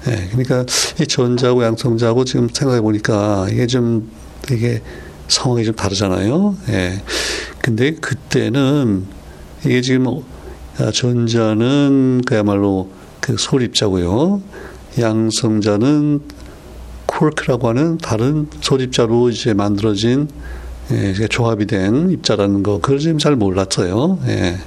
네, 0.06 0.28
그러니까 0.32 0.66
이 1.02 1.06
전자하고 1.06 1.64
양성자하고 1.64 2.26
지금 2.26 2.50
생각해 2.52 2.82
보니까 2.82 3.48
이게 3.52 3.68
좀 3.68 4.10
이게 4.52 4.82
상황이 5.28 5.64
좀 5.66 5.76
다르잖아요. 5.76 6.56
예. 6.70 7.02
근데 7.62 7.92
그때는 7.92 9.06
이게 9.66 9.82
지금 9.82 10.08
아, 10.80 10.92
전자는 10.92 12.22
그야말로 12.26 12.90
그 13.20 13.36
소립자고요. 13.38 14.42
양성자는 15.00 16.22
콜크라고 17.06 17.70
하는 17.70 17.98
다른 17.98 18.48
소립자로 18.62 19.30
이제 19.30 19.54
만들어진 19.54 20.28
예, 20.92 21.14
조합이 21.28 21.66
된 21.66 22.12
입자라는 22.12 22.64
거 22.64 22.80
그걸 22.80 23.00
지금 23.00 23.18
잘 23.18 23.36
몰랐어요. 23.36 24.20
예. 24.28 24.58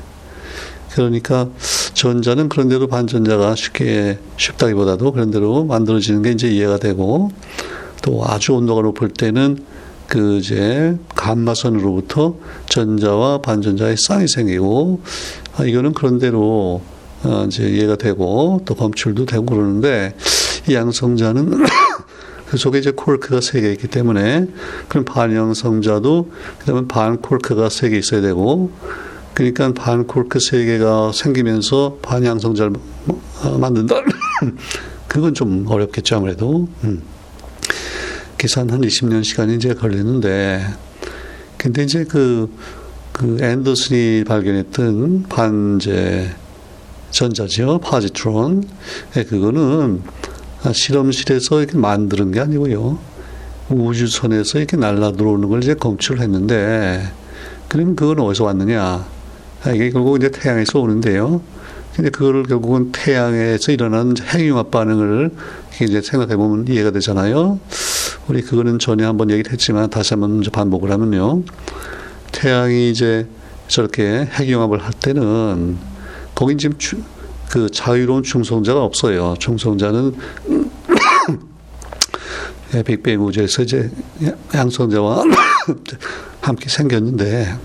그러니까 0.93 1.49
전자는 1.95 2.49
그런 2.49 2.69
대로 2.69 2.89
반전자가 2.89 3.55
쉽게 3.55 4.19
쉽다기보다도 4.37 5.13
그런 5.13 5.31
대로 5.31 5.65
만들어지는 5.65 6.23
게 6.23 6.33
이제 6.33 6.49
이해가 6.49 6.79
되고 6.79 7.31
또 8.03 8.25
아주 8.27 8.55
온도가 8.55 8.83
높을 8.83 9.11
때는 9.11 9.65
그 10.09 10.39
이제 10.39 10.99
감마선으로부터 11.15 12.37
전자와 12.69 13.39
반전자의 13.43 13.97
쌍이 13.97 14.27
생기고 14.27 15.01
아, 15.57 15.65
이거는 15.65 15.93
그런 15.93 16.19
대로 16.19 16.83
어, 17.25 17.45
이제 17.47 17.69
이해가 17.69 17.97
되고 17.97 18.63
또 18.65 18.75
검출도 18.75 19.27
되고 19.27 19.45
그러는데 19.45 20.15
이 20.69 20.75
양성자는 20.75 21.65
그 22.49 22.57
속에 22.57 22.79
이제 22.79 22.91
콜크가 22.91 23.41
세 23.41 23.61
개 23.61 23.71
있기 23.73 23.89
때문에 23.89 24.47
그럼 24.89 25.05
반양성자도 25.05 26.31
그다음에 26.59 26.87
반콜크가 26.89 27.69
세 27.69 27.91
개 27.91 27.99
있어야 27.99 28.21
되고 28.21 28.71
그러니까 29.35 29.73
반콜크 29.73 30.41
세 30.41 30.65
개가 30.65 31.13
생기면서 31.13 31.99
반양성자를 32.03 32.73
어, 33.45 33.59
만든다. 33.59 33.97
그건 35.09 35.35
좀 35.35 35.65
어렵겠죠 35.67 36.17
아무래도. 36.17 36.69
음. 36.85 37.03
계산 38.39 38.71
한 38.71 38.81
20년 38.81 39.23
시간이 39.23 39.57
이제 39.57 39.75
걸리는데, 39.75 40.65
근데 41.59 41.83
이제 41.83 42.05
그, 42.05 42.51
그 43.13 43.37
앤더슨이 43.41 44.25
발견했던 44.25 45.25
반제 45.29 46.31
전자죠. 47.11 47.79
파지트론. 47.79 48.65
예, 49.17 49.25
그거는 49.25 50.03
실험실에서 50.73 51.61
이렇게 51.61 51.77
만드는 51.79 52.33
게 52.33 52.41
아니고요. 52.41 52.99
우주선에서 53.69 54.59
이렇게 54.59 54.77
날라 54.77 55.13
들어오는 55.13 55.49
걸 55.49 55.63
이제 55.63 55.75
검출했는데, 55.75 57.13
그러면 57.69 57.97
그건 57.97 58.21
어디서 58.21 58.45
왔느냐? 58.45 59.07
아, 59.63 59.71
이게 59.71 59.91
결국 59.91 60.17
이제 60.17 60.31
태양에서 60.31 60.81
오는데요. 60.81 61.41
근데 61.95 62.11
그거를 62.11 62.45
결국은 62.45 62.93
태양에서 62.93 63.73
일어나는 63.73 64.15
핵융합 64.19 64.71
반응을 64.71 65.31
이제 65.83 66.01
생각해 66.01 66.37
보면 66.37 66.67
이해가 66.69 66.93
되잖아요. 66.93 67.59
우리 68.29 68.43
그거는 68.43 68.79
전에 68.79 69.05
한번 69.05 69.31
얘기를 69.31 69.53
했지만 69.53 69.91
다시 69.91 70.15
한번 70.15 70.41
반복을 70.41 70.91
하면요. 70.91 71.43
태양이 72.33 72.91
이제 72.91 73.27
저렇게 73.69 74.29
핵융합을 74.33 74.83
할 74.83 74.93
때는 74.93 75.79
거긴 76.41 76.57
지금 76.57 76.79
주, 76.79 76.97
그 77.51 77.69
자유로운 77.69 78.23
중성자가 78.23 78.83
없어요. 78.83 79.35
중성자는 79.39 80.15
예, 82.75 82.83
빅뱅 82.83 83.23
우주에서 83.23 83.63
이제 83.63 83.91
양성자와 84.55 85.25
함께 86.41 86.71
생겼는데 86.71 87.59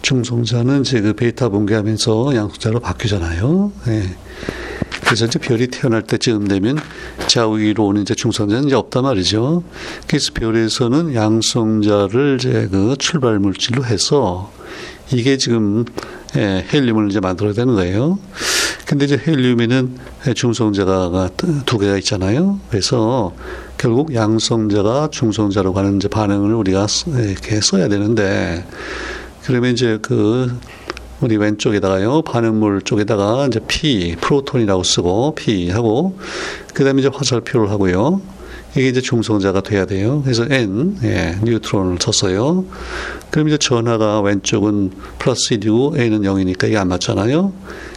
중성자는 0.00 0.80
이제 0.80 1.02
그 1.02 1.12
베이타 1.12 1.50
붕괴하면서 1.50 2.34
양성자로 2.34 2.80
바뀌잖아요. 2.80 3.70
예. 3.88 4.16
그래서 5.10 5.26
이제 5.26 5.40
별이 5.40 5.66
태어날 5.66 6.02
때쯤 6.02 6.46
되면 6.46 6.78
좌우 7.26 7.58
위로 7.58 7.86
오는 7.86 8.02
이제 8.02 8.14
중성자는 8.14 8.68
이제 8.68 8.76
없단 8.76 9.02
말이죠. 9.02 9.64
그래서 10.06 10.30
별에서는 10.32 11.16
양성자를 11.16 12.36
이제 12.38 12.68
그 12.70 12.94
출발 12.96 13.40
물질로 13.40 13.84
해서 13.84 14.52
이게 15.12 15.36
지금 15.36 15.84
예, 16.36 16.64
헬륨을 16.72 17.10
이제 17.10 17.18
만들어야 17.18 17.54
되는 17.54 17.74
거예요. 17.74 18.20
근데 18.86 19.06
이제 19.06 19.20
헬륨에는 19.26 19.96
중성자가 20.32 21.30
두 21.66 21.78
개가 21.78 21.98
있잖아요. 21.98 22.60
그래서 22.70 23.34
결국 23.78 24.14
양성자가 24.14 25.08
중성자로 25.10 25.72
가는 25.72 25.96
이제 25.96 26.06
반응을 26.06 26.54
우리가 26.54 26.86
이렇게 27.08 27.60
써야 27.60 27.88
되는데 27.88 28.64
그러면 29.42 29.72
이제 29.72 29.98
그 30.02 30.56
우리 31.20 31.36
왼쪽에다가요 31.36 32.22
반응물 32.22 32.82
쪽에다가 32.82 33.46
이제 33.46 33.60
P 33.66 34.16
프로톤이라고 34.20 34.82
쓰고 34.82 35.34
P 35.34 35.70
하고 35.70 36.18
그다음에 36.72 37.00
이제 37.00 37.10
화살표를 37.12 37.70
하고요. 37.70 38.22
이게 38.76 38.88
이제 38.88 39.00
중성자가 39.00 39.62
돼야 39.62 39.84
돼요. 39.84 40.22
그래서 40.22 40.46
N, 40.48 40.98
예, 41.02 41.36
뉴트론을 41.42 41.98
쳤어요. 41.98 42.64
그럼 43.30 43.48
이제 43.48 43.58
전하가 43.58 44.20
왼쪽은 44.20 44.92
플러스 45.18 45.56
1이고 45.56 45.98
N은 45.98 46.22
0이니까 46.22 46.68
이게 46.68 46.76
안 46.78 46.88
맞잖아요. 46.88 47.52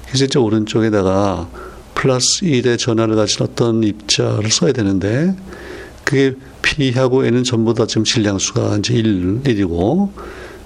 그래서 0.07 0.25
이제 0.25 0.39
오른쪽에다가 0.39 1.47
플러스 1.93 2.41
1의 2.41 2.79
전하를 2.79 3.15
가진 3.15 3.43
어떤 3.43 3.83
입자를 3.83 4.49
써야 4.49 4.73
되는데 4.73 5.35
그게 6.03 6.33
P하고 6.63 7.23
N은 7.23 7.43
전부 7.43 7.73
다 7.75 7.85
지금 7.85 8.03
질량수가 8.03 8.77
이제 8.77 8.95
1, 8.95 9.41
1이고 9.43 10.09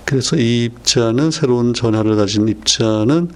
그래서 0.08 0.38
이 0.38 0.64
입자는 0.64 1.32
새로운 1.32 1.74
전하를 1.74 2.16
가진 2.16 2.48
입자는 2.48 3.30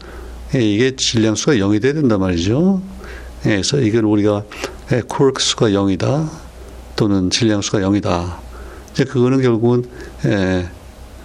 예, 0.56 0.62
이게 0.62 0.96
질량수가 0.96 1.56
0이 1.56 1.82
돼야 1.82 1.92
된단 1.92 2.22
말이죠. 2.22 2.82
예, 3.46 3.50
그래서 3.50 3.78
이건 3.82 4.06
우리가 4.06 4.46
예, 4.94 5.02
코르크수가 5.06 5.72
0이다 5.72 6.30
또는 6.96 7.30
질량수가 7.30 7.80
0이다. 7.80 8.38
이제 8.94 9.04
그거는 9.04 9.42
결국은 9.42 9.84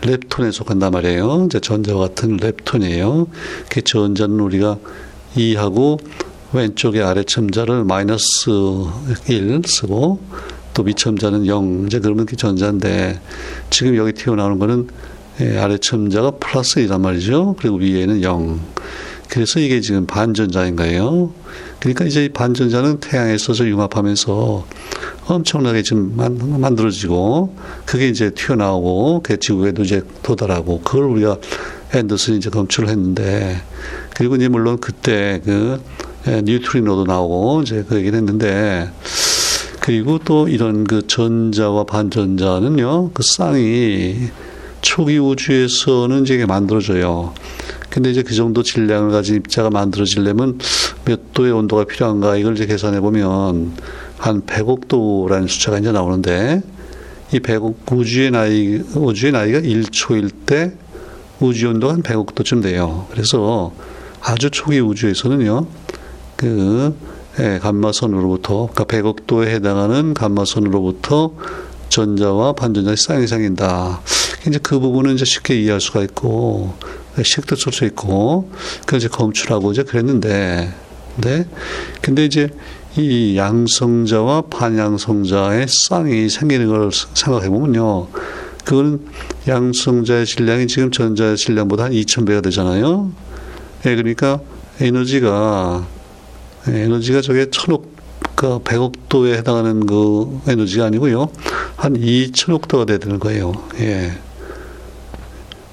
렙톤에 0.00 0.50
속한단 0.50 0.90
말이에요. 0.90 1.44
이제 1.46 1.60
전자와 1.60 2.08
같은 2.08 2.38
렙톤이에요. 2.38 3.28
그 3.70 3.82
전자는 3.82 4.40
우리가 4.40 4.78
2하고 5.36 6.00
왼쪽에 6.54 7.02
아래 7.02 7.22
첨자를 7.22 7.84
마이너스 7.84 8.50
1 9.28 9.62
쓰고 9.64 10.18
또 10.74 10.82
미첨자는 10.82 11.46
0 11.46 11.86
이제 11.86 12.00
그러면 12.00 12.26
그 12.26 12.34
전자인데 12.34 13.20
지금 13.70 13.94
여기 13.96 14.12
튀어나오는 14.12 14.58
거는 14.58 14.88
예, 14.88 15.15
아래 15.58 15.78
첨자가 15.78 16.32
플러스 16.32 16.78
이란 16.78 17.02
말이죠. 17.02 17.56
그리고 17.58 17.76
위에는 17.76 18.22
0. 18.22 18.60
그래서 19.28 19.60
이게 19.60 19.80
지금 19.80 20.06
반전자인 20.06 20.76
거예요. 20.76 21.32
그러니까 21.80 22.04
이제 22.04 22.28
반전자는 22.32 23.00
태양에서 23.00 23.52
융합하면서 23.66 24.66
엄청나게 25.26 25.82
지금 25.82 26.16
만, 26.16 26.76
들어지고 26.76 27.54
그게 27.84 28.08
이제 28.08 28.30
튀어나오고 28.30 29.22
그 29.22 29.38
지구에도 29.38 29.82
이제 29.82 30.02
도달하고 30.22 30.80
그걸 30.80 31.04
우리가 31.04 31.38
앤더슨이 31.94 32.38
이제 32.38 32.50
검출을 32.50 32.88
했는데 32.88 33.60
그리고 34.16 34.36
이제 34.36 34.48
물론 34.48 34.78
그때 34.78 35.40
그 35.44 35.80
예, 36.28 36.42
뉴트리노도 36.42 37.04
나오고 37.04 37.62
이제 37.62 37.84
그 37.88 37.96
얘기를 37.96 38.18
했는데 38.18 38.90
그리고 39.80 40.18
또 40.18 40.48
이런 40.48 40.84
그 40.84 41.06
전자와 41.06 41.84
반전자는요 41.84 43.10
그 43.12 43.22
쌍이 43.22 44.16
초기 44.96 45.18
우주에서는 45.18 46.22
이제 46.22 46.46
만들어져요. 46.46 47.34
근데 47.90 48.10
이제 48.10 48.22
그 48.22 48.32
정도 48.32 48.62
질량을 48.62 49.10
가진 49.10 49.36
입자가 49.36 49.68
만들어지려면 49.68 50.58
몇 51.04 51.34
도의 51.34 51.52
온도가 51.52 51.84
필요한가 51.84 52.38
이걸 52.38 52.54
이제 52.54 52.64
계산해 52.64 53.00
보면 53.00 53.76
한 54.16 54.40
100억 54.40 54.88
도라는 54.88 55.48
숫자가 55.48 55.80
이제 55.80 55.92
나오는데 55.92 56.62
이 57.30 57.40
100억 57.40 57.92
우주의 57.92 58.30
나이 58.30 58.82
우주의 58.94 59.32
나이가 59.32 59.60
1초일 59.60 60.30
때 60.46 60.72
우주 61.40 61.68
온도가 61.68 61.92
한 61.92 62.02
100억 62.02 62.34
도쯤 62.34 62.62
돼요. 62.62 63.06
그래서 63.10 63.74
아주 64.22 64.50
초기 64.50 64.80
우주에서는요. 64.80 65.66
그 66.36 66.96
예, 67.38 67.58
감마선으로부터 67.60 68.70
그러니까 68.72 68.84
100억 68.84 69.26
도에 69.26 69.56
해당하는 69.56 70.14
감마선으로부터 70.14 71.34
전자와 71.90 72.54
반전자의 72.54 72.96
쌍이 72.96 73.26
생긴다. 73.26 74.00
이제 74.46 74.58
그 74.62 74.78
부분은 74.78 75.14
이제 75.14 75.24
쉽게 75.24 75.60
이해할 75.60 75.80
수가 75.80 76.02
있고 76.02 76.74
식도 77.22 77.56
쏠 77.56 77.72
수 77.72 77.84
있고 77.84 78.50
그 78.86 78.96
이제 78.96 79.08
검출하고 79.08 79.72
이제 79.72 79.82
그랬는데 79.82 80.72
네. 81.16 81.46
근데 82.02 82.24
이제 82.24 82.48
이 82.96 83.36
양성자와 83.36 84.42
반양성자의 84.42 85.66
쌍이 85.68 86.28
생기는 86.28 86.68
걸 86.68 86.90
생각해 86.92 87.48
보면요. 87.48 88.08
그거는 88.64 89.06
양성자의 89.46 90.26
질량이 90.26 90.66
지금 90.66 90.90
전자의 90.90 91.36
질량보다 91.36 91.84
한 91.84 91.92
2,000배가 91.92 92.42
되잖아요. 92.42 93.12
예, 93.86 93.94
그러니까 93.94 94.40
에너지가 94.80 95.86
예, 96.68 96.82
에너지가 96.82 97.20
저게 97.20 97.48
천억 97.50 97.94
그 98.34 98.58
100억 98.58 98.94
도에 99.08 99.38
해당하는 99.38 99.86
그 99.86 100.40
에너지가 100.46 100.86
아니고요. 100.86 101.30
한 101.76 101.94
2천억 101.94 102.68
도가 102.68 102.84
되는 102.84 103.18
거예요. 103.18 103.52
예. 103.80 104.12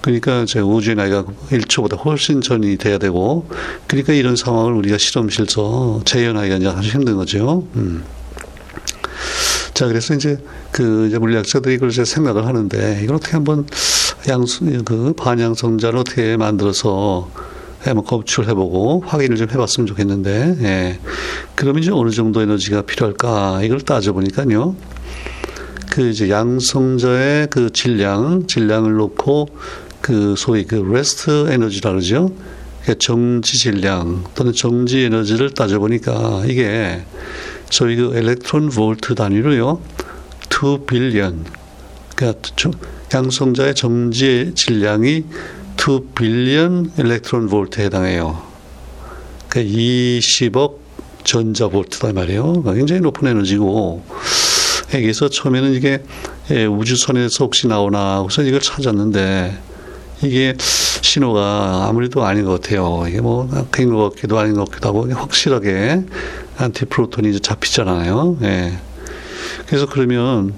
그러니까 0.04 0.44
제 0.46 0.60
우주의 0.60 0.98
나이가 0.98 1.24
1초보다 1.24 1.98
훨씬 2.04 2.42
전이 2.42 2.76
돼야 2.76 2.98
되고, 2.98 3.48
그러니까 3.88 4.12
이런 4.12 4.36
상황을 4.36 4.74
우리가 4.74 4.98
실험실에서 4.98 6.02
재현하기가 6.04 6.58
이제 6.58 6.68
아주 6.68 6.90
힘든 6.90 7.16
거죠. 7.16 7.66
음. 7.78 8.04
자, 9.74 9.88
그래서 9.88 10.14
이제 10.14 10.38
그 10.72 11.08
이제 11.08 11.18
물리학자들이 11.18 11.76
이걸 11.76 11.90
이제 11.90 12.04
생각을 12.04 12.46
하는데, 12.46 13.00
이걸 13.02 13.16
어떻게 13.16 13.32
한번 13.32 13.66
양수, 14.28 14.66
그 14.84 15.14
반양성자를 15.14 15.98
어떻게 15.98 16.36
만들어서 16.36 17.30
한번 17.80 18.04
검출해보고 18.04 19.06
확인을 19.08 19.38
좀 19.38 19.50
해봤으면 19.50 19.88
좋겠는데, 19.88 20.58
예. 20.64 21.00
그러면 21.56 21.82
이제 21.82 21.92
어느 21.92 22.10
정도 22.10 22.42
에너지가 22.42 22.82
필요할까? 22.82 23.62
이걸 23.64 23.80
따져보니까요. 23.80 24.76
그 25.94 26.10
이제 26.10 26.28
양성자의 26.28 27.48
그 27.52 27.72
질량, 27.72 28.48
질량을 28.48 28.94
놓고 28.94 29.48
그 30.04 30.36
소위 30.38 30.66
그 30.66 30.76
레스트 30.76 31.50
에너지라 31.50 31.92
그러죠. 31.92 32.36
그러니까 32.82 33.00
정지 33.00 33.58
질량 33.58 34.26
또는 34.36 34.52
정지 34.52 35.00
에너지를 35.04 35.52
따져보니까 35.52 36.44
이게 36.46 37.06
소위 37.70 37.96
그 37.96 38.12
electron 38.14 38.70
volt 38.70 39.16
단위로요. 39.16 39.80
2 40.52 40.86
billion. 40.86 41.46
그러니까 42.16 42.50
양성자의 43.14 43.76
정지 43.76 44.52
질량이 44.56 45.24
2 45.80 46.00
billion 46.14 46.92
electron 46.98 47.48
volt에 47.48 47.86
해당해요. 47.86 48.44
그러니까 49.48 49.74
20억 49.74 50.80
전자 51.24 51.70
볼트다 51.70 52.12
말이에요. 52.12 52.44
그러니까 52.44 52.74
굉장히 52.74 53.00
높은 53.00 53.30
에너지고 53.30 54.04
여기서 54.94 55.30
처음에는 55.30 55.74
이게 55.74 56.04
예, 56.52 56.66
우주선에서 56.66 57.46
혹시 57.46 57.68
나오나 57.68 58.22
그래서 58.24 58.42
이걸 58.44 58.60
찾았는데 58.60 59.72
이게 60.24 60.56
신호가 60.60 61.88
아무래도 61.90 62.24
아닌 62.24 62.46
것 62.46 62.62
같아요. 62.62 63.04
이게 63.08 63.22
뭐 63.22 63.50
아닌 63.72 63.94
것 63.94 64.10
같기도 64.10 64.40
아닌 64.40 64.56
것 64.56 64.70
같기도 64.70 64.90
하고 64.90 65.12
확실하게 65.12 66.04
안티프로톤이 66.58 67.30
이제 67.30 67.40
잡히잖아요. 67.40 68.38
예. 68.44 68.74
그래서 69.68 69.86
그러면 69.86 70.54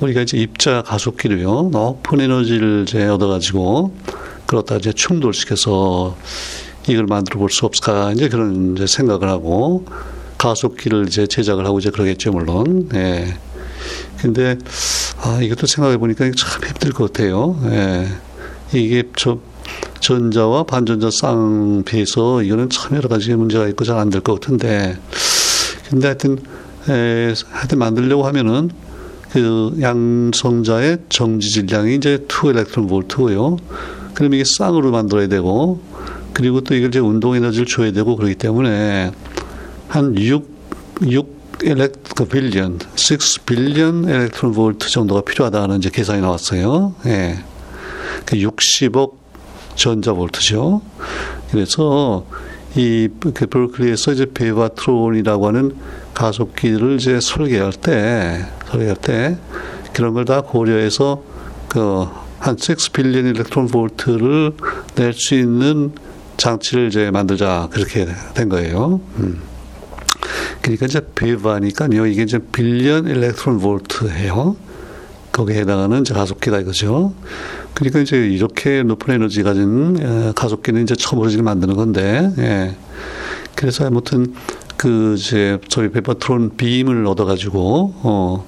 우리가 0.00 0.22
이제 0.22 0.36
입자 0.36 0.82
가속기를요, 0.82 1.70
높은 1.70 2.20
에너지를 2.20 2.84
이제 2.88 3.06
얻어가지고, 3.06 3.94
그렇다 4.46 4.76
이제 4.76 4.92
충돌시켜서 4.92 6.16
이걸 6.88 7.06
만들어 7.06 7.38
볼 7.38 7.50
수 7.50 7.66
없을까, 7.66 8.12
이제 8.12 8.28
그런 8.28 8.74
이제 8.74 8.86
생각을 8.86 9.28
하고, 9.28 9.86
가속기를 10.38 11.06
이제 11.06 11.28
제작을 11.28 11.66
하고 11.66 11.78
이제 11.78 11.90
그러겠죠, 11.90 12.32
물론. 12.32 12.88
예. 12.94 13.36
근데, 14.20 14.58
아, 15.20 15.38
이것도 15.40 15.66
생각해 15.68 15.98
보니까 15.98 16.24
참 16.36 16.64
힘들 16.64 16.92
것 16.92 17.12
같아요. 17.12 17.60
예. 17.66 18.08
이게 18.74 19.04
저, 19.16 19.38
전자와 20.00 20.64
반전자 20.64 21.10
쌍비해서 21.10 22.42
이거는 22.42 22.70
참 22.70 22.96
여러 22.96 23.08
가지 23.08 23.32
문제가 23.34 23.68
있고 23.68 23.84
잘 23.84 23.98
안 23.98 24.10
될 24.10 24.20
것 24.22 24.40
같은데, 24.40 24.96
근데 25.88 26.06
하여튼, 26.08 26.38
에, 26.88 27.34
하여튼 27.50 27.78
만들려고 27.78 28.24
하면은 28.26 28.70
그 29.30 29.76
양성자의 29.80 30.98
정지 31.08 31.50
질량이 31.50 31.96
이제 31.96 32.26
2 32.28 32.48
electron 32.50 32.86
volt고요. 32.86 33.56
그럼 34.14 34.34
이게 34.34 34.44
쌍으로 34.44 34.90
만들어야 34.90 35.28
되고, 35.28 35.80
그리고 36.34 36.60
또 36.62 36.74
이걸 36.74 36.88
이제 36.88 36.98
운동 36.98 37.36
에너지를 37.36 37.66
줘야 37.66 37.92
되고 37.92 38.16
그러기 38.16 38.34
때문에 38.34 39.12
한 39.88 40.16
6, 40.18 40.48
6 41.08 41.42
elect 41.62 42.24
billion, 42.26 42.78
6 42.96 43.46
billion 43.46 44.04
electron 44.04 44.52
volt 44.52 44.90
정도가 44.90 45.20
필요하다는 45.22 45.78
이제 45.78 45.90
계산이 45.90 46.20
나왔어요. 46.20 46.94
예. 47.06 47.38
그 48.24 48.36
60억 48.36 49.12
전자 49.74 50.12
볼트죠. 50.12 50.82
그래서 51.50 52.24
이 52.74 53.08
버클리에서 53.34 54.12
이제 54.12 54.26
베바트론이라고 54.32 55.46
하는 55.46 55.76
가속기를 56.14 56.96
이제 56.96 57.20
설계할 57.20 57.72
때 57.72 58.46
설계할 58.70 58.96
때 58.96 59.36
그런 59.92 60.14
걸 60.14 60.24
다 60.24 60.40
고려해서 60.40 61.22
그한 61.68 62.56
6 62.58 62.92
billion 62.92 63.26
electron 63.26 63.68
volt를 63.68 64.52
낼 64.94 65.12
수 65.12 65.34
있는 65.34 65.92
장치를 66.36 66.88
이제 66.88 67.10
만들자 67.10 67.68
그렇게 67.70 68.06
된 68.34 68.48
거예요. 68.48 69.00
음. 69.18 69.42
그러니까 70.60 70.86
이제 70.86 71.00
베바니까요 71.14 72.06
이게 72.06 72.22
이제 72.22 72.38
billion 72.38 73.06
electron 73.06 73.58
volt예요. 73.60 74.56
거기에 75.32 75.60
해당하는 75.60 76.02
이제 76.02 76.14
가속기다 76.14 76.60
이거죠. 76.60 77.14
그러니까 77.74 78.00
이제 78.00 78.16
이렇게 78.18 78.82
높은 78.82 79.14
에너지 79.14 79.42
가진 79.42 80.32
가속기는 80.34 80.82
이제 80.82 80.94
지금 80.94 81.44
만드는 81.44 81.74
건데, 81.74 82.30
예. 82.38 82.76
그래서 83.54 83.86
아무튼 83.86 84.34
그 84.76 85.14
이제 85.16 85.58
저희 85.68 85.88
페퍼트론 85.90 86.56
빔을 86.56 87.06
얻어가지고 87.06 87.94
어 88.02 88.44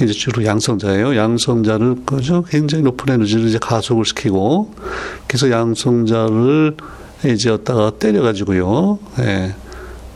이제 0.00 0.12
주로 0.12 0.44
양성자예요. 0.44 1.16
양성자를 1.16 2.04
그죠 2.04 2.44
굉장히 2.48 2.84
높은 2.84 3.14
에너지를 3.14 3.46
이제 3.46 3.58
가속을 3.58 4.04
시키고 4.04 4.72
그래서 5.26 5.50
양성자를 5.50 6.76
이제 7.26 7.50
얻다가 7.50 7.92
때려가지고요. 7.98 8.98
예. 9.20 9.54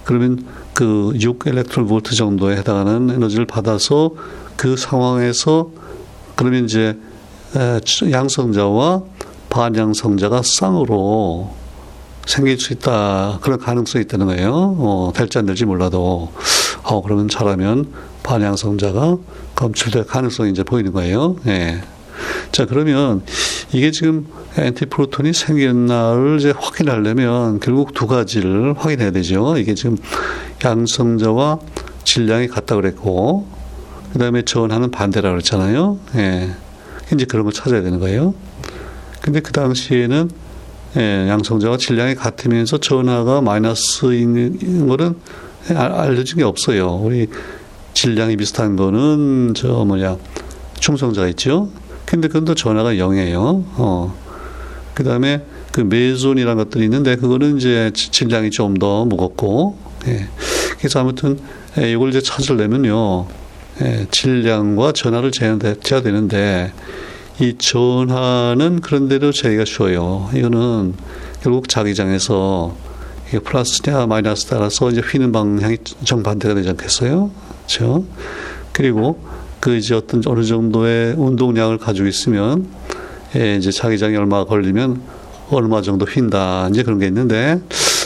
그러면 0.05 0.45
그6 0.75 1.47
일렉트론 1.47 1.87
볼트 1.87 2.15
정도에 2.15 2.57
해당하는 2.57 3.11
에너지를 3.11 3.47
받아서 3.47 4.13
그 4.57 4.77
상황에서 4.77 5.71
그러면 6.37 6.65
이제 6.65 6.99
양성자와 8.11 9.03
반양성자가 9.51 10.43
쌍으로 10.45 11.55
생길 12.27 12.59
수 12.59 12.73
있다. 12.73 13.39
그런 13.43 13.59
가능성이 13.59 14.05
있다는 14.05 14.27
거예요. 14.27 14.53
어, 14.53 15.13
될지 15.15 15.39
안 15.39 15.47
될지 15.47 15.65
몰라도. 15.65 16.33
어, 16.85 17.03
그러면 17.03 17.29
잘하면 17.29 17.93
반양성자가 18.23 19.19
검출될 19.55 20.07
가능성이 20.07 20.51
이제 20.51 20.63
보이는 20.63 20.93
거예요. 20.93 21.37
예. 21.47 21.83
자, 22.53 22.67
그러면 22.67 23.23
이게 23.73 23.91
지금 23.91 24.27
엔티프로톤이 24.57 25.33
생겼나를 25.33 26.39
이제 26.39 26.53
확인하려면 26.57 27.59
결국 27.61 27.95
두 27.95 28.07
가지를 28.07 28.75
확인해야 28.77 29.11
되죠. 29.11 29.57
이게 29.57 29.75
지금 29.75 29.97
양성자와 30.65 31.59
질량이 32.05 32.49
같다 32.49 32.77
그랬고, 32.77 33.47
그 34.13 34.19
다음에 34.19 34.43
전하는 34.43 34.91
반대라 34.91 35.31
그랬잖아요. 35.31 35.99
예. 36.17 36.51
이제 37.13 37.25
그런 37.25 37.45
걸 37.45 37.53
찾아야 37.53 37.83
되는 37.83 37.99
거예요. 37.99 38.35
근데 39.21 39.41
그 39.41 39.53
당시에는 39.53 40.31
예, 40.97 41.29
양성자와 41.29 41.79
질량이 41.79 42.15
같으면서 42.15 42.79
전하가 42.79 43.41
마이너스인 43.41 44.87
거는 44.87 45.15
알려진 45.75 46.39
게 46.39 46.45
없어요. 46.45 46.95
우리 46.97 47.29
질량이 47.95 48.37
비슷한 48.37 48.77
거는 48.77 49.55
저 49.57 49.85
뭐냐 49.85 50.19
충성자가 50.81 51.29
있죠. 51.29 51.71
근데 52.05 52.29
그건 52.29 52.45
또 52.45 52.55
전하가 52.55 52.95
0이에요. 52.95 53.65
어. 53.77 54.15
그 54.93 55.05
다음에 55.05 55.47
그 55.73 55.81
meson이라는 55.81 56.63
것들이 56.65 56.85
있는데 56.85 57.17
그거는 57.17 57.57
이제 57.57 57.91
질량이 57.95 58.51
좀 58.51 58.75
더 58.75 59.07
무겁고 59.07 59.79
예. 60.09 60.29
그래서 60.79 61.01
아무튼 61.01 61.39
예, 61.79 61.91
이걸 61.93 62.11
이제 62.11 62.21
찾으려면요. 62.21 63.27
예, 63.81 64.07
질량과 64.11 64.93
전하를 64.93 65.31
재야 65.31 65.57
되는데 65.59 66.73
이 67.41 67.57
전하는 67.59 68.81
그런대로 68.81 69.33
재기가 69.33 69.65
쉬워요. 69.65 70.29
이거는 70.35 70.95
결국 71.43 71.69
자기장에서 71.69 72.77
이게 73.29 73.39
플러스냐 73.39 74.07
마이너스 74.07 74.47
따라서 74.47 74.91
이제 74.91 75.01
휘는 75.01 75.33
방향이 75.33 75.79
정반대가 76.05 76.55
되지 76.55 76.69
않겠어요? 76.69 77.31
그렇죠? 77.67 78.05
그리고 78.73 79.19
그 79.61 79.77
이제 79.77 79.95
어떤 79.95 80.23
어느 80.27 80.45
정도의 80.45 81.15
운동량을 81.17 81.79
가지고 81.79 82.09
있으면 82.09 82.67
예, 83.35 83.57
이제 83.57 83.71
자기장이 83.71 84.17
얼마 84.17 84.45
걸리면 84.45 85.01
얼마 85.51 85.81
정도 85.83 86.05
휜다 86.05 86.71
이제 86.71 86.83
그런 86.83 86.99
게 86.99 87.07
있는데 87.07 87.61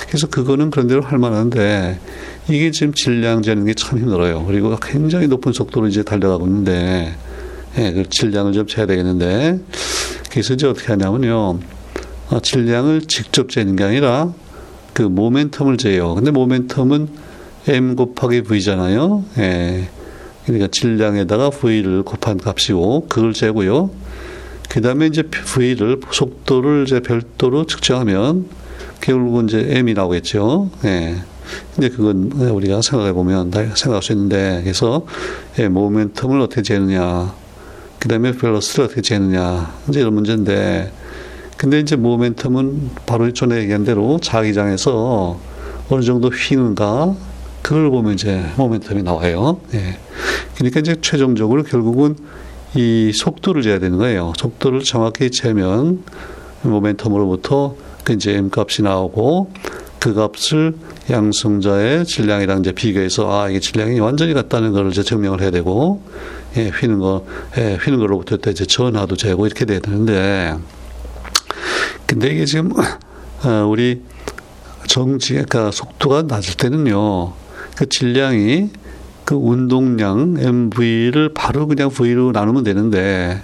그래서 0.06 0.28
그거는 0.28 0.70
그런 0.70 0.86
대로 0.86 1.02
할 1.02 1.18
만한데 1.18 1.98
이게 2.48 2.70
지금 2.70 2.92
질량 2.94 3.42
재는 3.42 3.64
게 3.64 3.74
참 3.74 3.98
힘들어요. 3.98 4.44
그리고 4.46 4.76
굉장히 4.76 5.26
높은 5.26 5.52
속도로 5.52 5.88
이제 5.88 6.02
달려가고 6.02 6.46
있는데, 6.46 7.14
예, 7.78 7.92
그 7.92 8.08
질량을 8.08 8.52
좀 8.52 8.66
재야 8.66 8.86
되겠는데, 8.86 9.60
그래서 10.30 10.54
이제 10.54 10.66
어떻게 10.66 10.88
하냐면요. 10.88 11.58
어, 12.28 12.40
질량을 12.40 13.02
직접 13.02 13.50
재는 13.50 13.76
게 13.76 13.84
아니라 13.84 14.32
그 14.92 15.02
모멘텀을 15.08 15.78
재요. 15.78 16.14
근데 16.14 16.30
모멘텀은 16.30 17.08
m 17.68 17.96
곱하기 17.96 18.42
v잖아요. 18.48 19.24
예. 19.38 19.88
그러니까 20.44 20.68
질량에다가 20.70 21.50
v를 21.50 22.02
곱한 22.02 22.38
값이고 22.38 23.06
그걸 23.08 23.32
재고요. 23.32 23.90
그 24.68 24.80
다음에 24.80 25.06
이제 25.06 25.22
v를 25.22 26.00
속도를 26.10 26.84
이제 26.86 27.00
별도로 27.00 27.66
측정하면 27.66 28.46
결국은 29.00 29.46
이제 29.48 29.58
m이 29.70 29.94
나오겠죠. 29.94 30.70
예. 30.84 31.16
근데 31.74 31.88
그건 31.88 32.32
우리가 32.32 32.82
생각해 32.82 33.12
보면 33.12 33.50
생각할 33.50 34.02
수 34.02 34.12
있는데 34.12 34.60
그래서 34.62 35.06
예, 35.58 35.68
모멘텀을 35.68 36.40
어떻게 36.42 36.62
재느냐, 36.62 37.34
그 37.98 38.08
다음에 38.08 38.32
밸런스를 38.32 38.86
어떻게 38.86 39.02
재느냐 39.02 39.74
이제 39.88 40.00
이런 40.00 40.14
문제인데 40.14 40.92
근데 41.56 41.80
이제 41.80 41.96
모멘텀은 41.96 42.90
바로 43.06 43.32
전에 43.32 43.58
얘기한 43.58 43.84
대로 43.84 44.18
자기장에서 44.20 45.38
어느 45.88 46.02
정도 46.02 46.28
휘는가 46.28 47.14
그걸 47.62 47.90
보면 47.90 48.14
이제 48.14 48.44
모멘텀이 48.56 49.02
나와요. 49.02 49.60
예. 49.74 49.98
그러니까 50.56 50.80
이제 50.80 50.96
최종적으로 51.00 51.62
결국은 51.62 52.16
이 52.74 53.12
속도를 53.14 53.62
재야 53.62 53.78
되는 53.78 53.98
거예요. 53.98 54.32
속도를 54.36 54.82
정확히 54.82 55.30
재면 55.30 56.02
모멘텀으로부터 56.62 57.74
그 58.04 58.12
이제 58.12 58.34
m 58.34 58.50
값이 58.54 58.82
나오고 58.82 59.50
그 59.98 60.14
값을 60.14 60.74
양성자의 61.08 62.04
질량이랑 62.04 62.60
이제 62.60 62.72
비교해서 62.72 63.30
아 63.30 63.48
이게 63.48 63.60
질량이 63.60 64.00
완전히 64.00 64.34
같다는 64.34 64.72
걸 64.72 64.90
이제 64.90 65.02
증명을 65.02 65.40
해야 65.40 65.50
되고 65.50 66.02
예, 66.56 66.68
휘는 66.68 66.98
거, 66.98 67.24
예, 67.58 67.74
휘는 67.76 67.98
걸로부터 67.98 68.50
이제 68.50 68.64
전하도 68.64 69.16
재고 69.16 69.46
이렇게 69.46 69.64
돼야 69.64 69.78
되는데 69.78 70.56
근데 72.06 72.30
이게 72.30 72.44
지금 72.44 72.72
어, 72.72 73.66
우리 73.68 74.02
정지 74.86 75.32
그러니까 75.34 75.70
속도가 75.70 76.22
낮을 76.22 76.54
때는요 76.54 77.32
그 77.76 77.88
질량이 77.88 78.70
그 79.24 79.34
운동량 79.34 80.36
MV를 80.38 81.34
바로 81.34 81.66
그냥 81.66 81.90
V로 81.90 82.32
나누면 82.32 82.64
되는데 82.64 83.42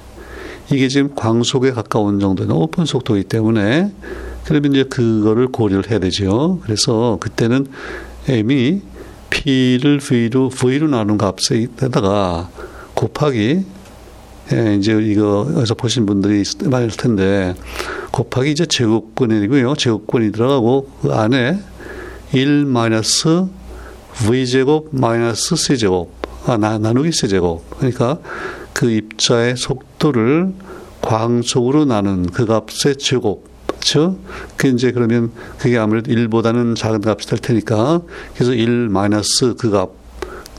이게 0.71 0.89
지금 0.89 1.15
광속에 1.15 1.73
가까운 1.73 2.19
정도의 2.19 2.49
높은 2.49 2.87
속도이기 2.87 3.29
때문에 3.29 3.93
그러면 4.45 4.73
이제 4.73 4.85
그거를 4.85 5.49
고려를 5.49 5.91
해야 5.91 5.99
되죠. 5.99 6.61
그래서 6.63 7.19
그때는 7.21 7.67
m이 8.29 8.83
p를 9.31 9.99
v로 9.99 10.51
v로 10.51 10.89
나눈 10.89 11.19
값에다가 11.19 12.51
곱하기 12.95 13.65
예, 14.53 14.75
이제 14.75 14.93
이거 15.01 15.47
어서 15.55 15.75
보신 15.75 16.05
분들이 16.05 16.43
많을 16.65 16.91
텐데 16.91 17.55
곱하기 18.11 18.51
이제 18.51 18.67
제곱권이고요. 18.67 19.77
제곱권이 19.77 20.33
들어가고 20.33 20.91
그 21.01 21.13
안에 21.13 21.59
1 22.33 22.67
마이너스 22.67 23.47
v 24.27 24.47
제곱 24.47 24.89
마이너스 24.93 25.57
c 25.57 25.79
제곱 25.79 26.23
아, 26.45 26.57
나, 26.57 26.79
나누기 26.79 27.13
세제곱. 27.13 27.79
그러니까 27.79 28.19
그 28.73 28.91
입자의 28.91 29.57
속도를 29.57 30.53
광속으로 31.01 31.85
나눈 31.85 32.27
그 32.27 32.47
값의 32.47 32.97
제곱. 32.99 33.52
그렇죠? 33.83 34.17
그 34.57 34.69
이제 34.69 34.93
그러면 34.93 35.33
그게 35.59 35.77
아무래도 35.77 36.13
1보다는 36.13 36.77
작은 36.77 37.01
값이 37.05 37.27
될 37.27 37.41
테니까 37.41 38.03
그래서 38.35 38.55
1 38.55 38.89
마이너스 38.89 39.55
그 39.59 39.71
값. 39.71 39.91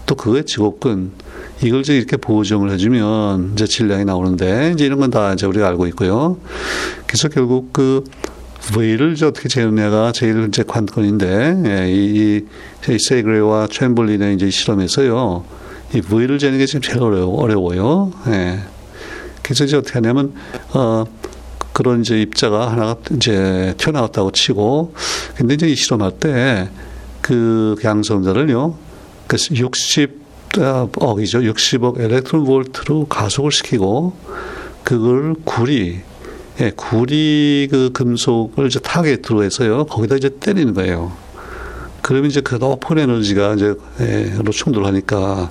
또 0.05 0.15
그거의 0.15 0.45
제곱근. 0.45 1.11
이걸 1.61 1.79
이제 1.79 1.95
이렇게 1.95 2.17
보정을 2.17 2.69
해주면 2.71 3.53
이제 3.53 3.65
질량이 3.65 4.03
나오는데 4.03 4.71
이제 4.73 4.85
이런 4.85 4.99
건 4.99 5.09
다 5.09 5.31
이제 5.31 5.45
우리가 5.45 5.65
알고 5.69 5.87
있고요. 5.87 6.37
그래서 7.07 7.29
결국 7.29 7.71
그 7.71 8.03
V를 8.73 9.13
이제 9.13 9.25
어떻게 9.25 9.47
재느냐가 9.47 10.11
제일 10.11 10.45
이제 10.49 10.63
관건인데 10.67 11.61
예, 11.65 11.89
이, 11.89 12.41
이 12.89 12.97
세그레와 12.99 13.67
챈블린의 13.67 14.35
이제 14.35 14.49
실험에서요. 14.49 15.45
이 15.95 16.01
V를 16.01 16.39
재는 16.39 16.57
게 16.57 16.65
지금 16.65 16.81
제일 16.81 17.01
어려워, 17.01 17.41
어려워요. 17.41 18.11
예. 18.27 18.59
그래서 19.41 19.63
이제 19.63 19.77
어떻게 19.77 19.93
하냐면 19.93 20.33
어 20.73 21.05
그런 21.73 22.01
이제 22.01 22.21
입자가 22.21 22.71
하나가 22.71 22.95
이제 23.15 23.73
튀어나왔다고 23.77 24.31
치고 24.31 24.93
근데 25.35 25.55
이제 25.55 25.67
이 25.67 25.75
실험할 25.75 26.11
때 26.19 26.69
그 27.23 27.75
양성자를요. 27.83 28.77
그래서 29.25 29.55
60 29.55 30.21
억이죠. 30.99 31.39
60억 31.39 31.99
엘렉트론 31.99 32.43
볼트로 32.43 33.07
가속을 33.07 33.51
시키고 33.51 34.13
그걸 34.83 35.33
구리 35.43 36.01
예, 36.59 36.71
구리 36.75 37.67
그 37.71 37.91
금속을 37.91 38.67
이제 38.67 38.79
타겟으로 38.79 39.43
해서요. 39.43 39.85
거기다 39.85 40.17
이제 40.17 40.29
때리는 40.39 40.75
거예요. 40.75 41.13
그러면 42.03 42.29
이제 42.29 42.41
그 42.41 42.55
높은 42.55 42.99
에너지가 42.99 43.55
이제 43.55 43.73
예, 44.01 44.51
충돌하니까 44.51 45.49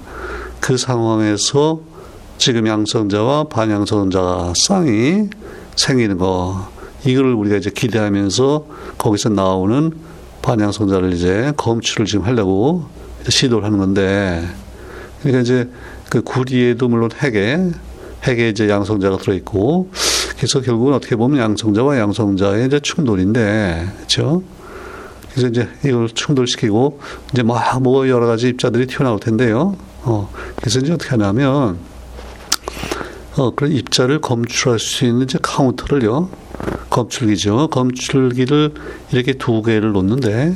그 0.61 0.77
상황에서 0.77 1.81
지금 2.39 2.67
양성자와 2.67 3.45
반양성자 3.45 4.53
쌍이 4.57 5.29
생기는 5.77 6.19
거. 6.19 6.71
이걸 7.05 7.33
우리가 7.33 7.57
이제 7.57 7.71
기대하면서 7.71 8.67
거기서 8.99 9.31
나오는 9.31 9.93
반양성자를 10.43 11.13
이제 11.13 11.53
검출을 11.57 12.07
지금 12.07 12.25
하려고 12.25 12.85
시도를 13.29 13.65
하는 13.65 13.79
건데 13.79 14.45
그러니까 15.21 15.43
이제 15.43 15.69
그 16.11 16.23
구리에도 16.23 16.89
물론 16.89 17.11
핵에 17.13 17.71
핵에 18.25 18.49
이제 18.49 18.69
양성자가 18.69 19.19
들어 19.19 19.35
있고 19.35 19.91
그래서 20.37 20.61
결국은 20.61 20.95
어떻게 20.95 21.17
보면 21.17 21.41
양성자와 21.41 21.99
양성자의 21.99 22.67
이제 22.67 22.81
충돌인데 22.81 23.89
그렇죠? 23.97 24.43
그래서 25.31 25.49
이제 25.49 25.69
이걸 25.85 26.09
충돌시키고 26.09 27.01
이제 27.33 27.43
뭐, 27.43 27.59
뭐 27.81 28.09
여러 28.09 28.27
가지 28.27 28.49
입자들이 28.49 28.87
튀어나올 28.87 29.19
텐데요. 29.19 29.77
어, 30.03 30.31
그래서 30.57 30.81
이제 30.81 30.93
어떻게 30.93 31.11
하냐면 31.11 31.79
어, 33.37 33.55
그런 33.55 33.73
입자를 33.73 34.21
검출할 34.21 34.79
수 34.79 35.05
있는 35.07 35.25
이제 35.25 35.39
카운터를요. 35.41 36.29
검출기죠. 36.91 37.69
검출기를 37.69 38.75
이렇게 39.13 39.33
두 39.33 39.63
개를 39.63 39.93
놓는데 39.93 40.55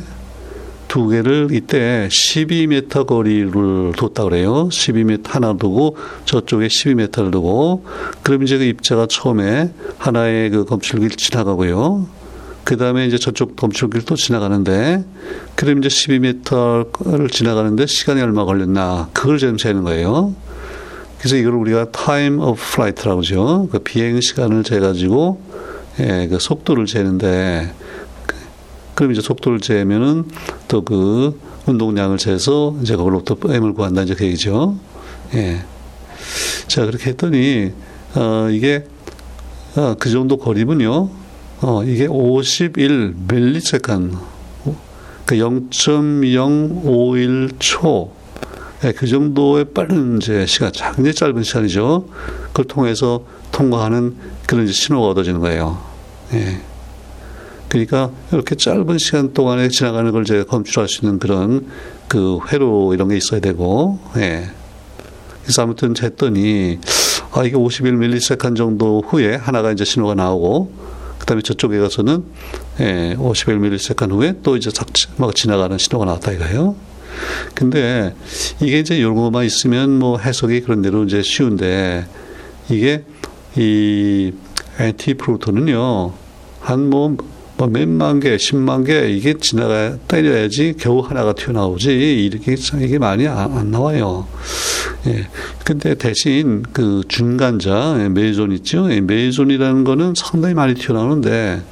두 0.87 1.09
개를 1.09 1.49
이때 1.53 2.09
12m 2.11 3.07
거리를 3.07 3.93
뒀다 3.97 4.25
그래요. 4.25 4.69
12m 4.71 5.29
하나 5.29 5.55
두고 5.55 5.97
저쪽에 6.27 6.69
12m를 6.69 7.33
두고 7.33 7.85
그럼 8.23 8.43
이제 8.43 8.59
그 8.59 8.65
입자가 8.65 9.07
처음에 9.07 9.73
하나의 9.99 10.51
그 10.51 10.65
검출기를 10.65 11.17
지나가고요. 11.17 12.07
그 12.65 12.77
다음에 12.77 13.07
이제 13.07 13.17
저쪽 13.17 13.57
검출기를 13.57 14.05
또 14.05 14.17
지나가는데 14.17 15.05
그럼 15.55 15.79
이제 15.79 15.89
12m를 15.89 17.31
지나가는데 17.31 17.87
시간이 17.87 18.21
얼마 18.21 18.45
걸렸나 18.45 19.09
그걸 19.13 19.39
좀 19.39 19.57
재는 19.57 19.85
거예요. 19.85 20.35
그래서 21.19 21.37
이걸 21.37 21.55
우리가 21.55 21.91
time 21.91 22.41
of 22.41 22.61
flight라고 22.61 23.21
하죠. 23.21 23.69
그 23.71 23.81
비행 23.81 24.21
시간을 24.21 24.65
재 24.65 24.81
가지고 24.81 25.41
예, 26.01 26.27
그 26.29 26.39
속도를 26.39 26.87
재는데 26.87 27.73
그럼 28.95 29.13
이제 29.13 29.21
속도를 29.21 29.61
재면은 29.61 30.25
또 30.69 30.83
그 30.83 31.39
운동량을 31.67 32.19
재서 32.19 32.77
이제 32.81 32.97
그걸로부터 32.97 33.37
M을 33.53 33.75
구한다 33.75 34.03
이제 34.03 34.15
그 34.15 34.25
얘기죠. 34.25 34.77
예. 35.35 35.65
자, 36.69 36.87
그렇게 36.87 37.11
했더니, 37.11 37.73
어, 38.15 38.49
이게, 38.51 38.85
어, 39.75 39.97
그 39.99 40.09
정도 40.11 40.37
거리면요, 40.37 41.11
어, 41.63 41.83
이게 41.85 42.07
51 42.07 43.17
밀리세컨, 43.29 44.17
그 45.27 45.35
0.051초, 45.35 48.11
예, 48.85 48.93
그 48.93 49.07
정도의 49.07 49.67
빠른 49.73 50.19
이제 50.19 50.45
시간, 50.47 50.71
굉장히 50.73 51.15
짧은 51.15 51.43
시간이죠. 51.43 52.09
그걸 52.49 52.65
통해서 52.67 53.25
통과하는 53.53 54.17
그런 54.47 54.65
이제 54.65 54.73
신호가 54.73 55.09
얻어지는 55.09 55.41
거예요. 55.41 55.79
예. 56.35 56.61
그러니까 57.69 58.11
이렇게 58.33 58.55
짧은 58.55 58.99
시간 58.99 59.33
동안에 59.33 59.69
지나가는 59.69 60.11
걸 60.13 60.25
제가 60.25 60.45
검출할 60.45 60.89
수 60.89 61.05
있는 61.05 61.19
그런 61.19 61.67
그 62.07 62.39
회로 62.49 62.95
이런 62.95 63.09
게 63.09 63.17
있어야 63.17 63.41
되고, 63.41 63.99
예. 64.17 64.51
그래서 65.43 65.63
아무튼 65.63 65.95
했더니, 66.01 66.79
아, 67.33 67.45
이게 67.45 67.57
51 67.57 67.97
millisecond 67.97 68.57
정도 68.57 69.03
후에 69.07 69.37
하나가 69.37 69.73
이제 69.73 69.85
신호가 69.85 70.15
나오고, 70.15 70.73
그 71.19 71.27
다음에 71.27 71.41
저쪽에 71.41 71.79
가서는, 71.79 72.25
예, 72.81 73.17
51 73.19 73.61
millisecond 73.61 74.11
후에 74.11 74.35
또 74.43 74.57
이제 74.57 74.71
막 75.17 75.35
지나가는 75.35 75.77
신호가 75.79 76.05
나왔다 76.05 76.33
이거예요. 76.33 76.77
근데 77.55 78.15
이게 78.61 78.81
이제 78.81 79.01
것만 79.03 79.45
있으면 79.45 79.99
뭐 79.99 80.19
해석이 80.19 80.61
그런 80.63 80.83
대로 80.83 81.05
이제 81.05 81.23
쉬운데, 81.23 82.07
이게 82.69 83.05
이 83.57 84.33
anti 84.79 85.15
proton은요, 85.15 86.13
한뭐 86.61 87.17
뭐 87.59 87.69
몇만 87.69 88.21
개, 88.21 88.37
십만 88.37 88.85
개 88.85 89.09
이게 89.09 89.35
지나가 89.41 89.97
때려야지 90.09 90.75
겨우 90.79 91.01
하나가 91.01 91.33
튀어나오지 91.33 92.27
이렇게 92.27 92.55
이게 92.83 92.99
많이 92.99 93.27
안, 93.27 93.71
나와요. 93.71 94.27
예. 95.07 95.27
근데 95.65 95.95
대신 95.95 96.63
그 96.73 97.03
중간자 97.09 97.97
예, 98.01 98.09
meson 98.11 98.53
있죠. 98.53 98.93
예, 98.93 99.01
meson이라는 99.01 99.85
거는 99.85 100.13
상당히 100.15 100.55
많이 100.55 100.75
튀어나오는데 100.75 101.63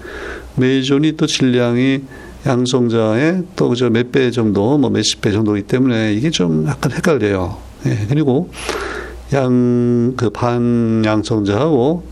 meson이 0.57 1.17
또 1.19 1.27
질량이 1.27 2.01
양성자의 2.47 3.45
또 3.57 3.69
그저 3.71 3.91
몇 3.91 4.13
배 4.13 4.31
정도, 4.31 4.77
뭐 4.79 4.91
몇십 4.91 5.21
배 5.21 5.33
정도이기 5.33 5.67
때문에 5.67 6.13
이게 6.13 6.31
좀 6.31 6.67
약간 6.67 6.93
헷갈려요. 6.93 7.57
예. 7.87 8.07
그리고 8.09 8.51
양 9.33 10.15
그 10.17 10.31
반양성자하고 10.31 12.05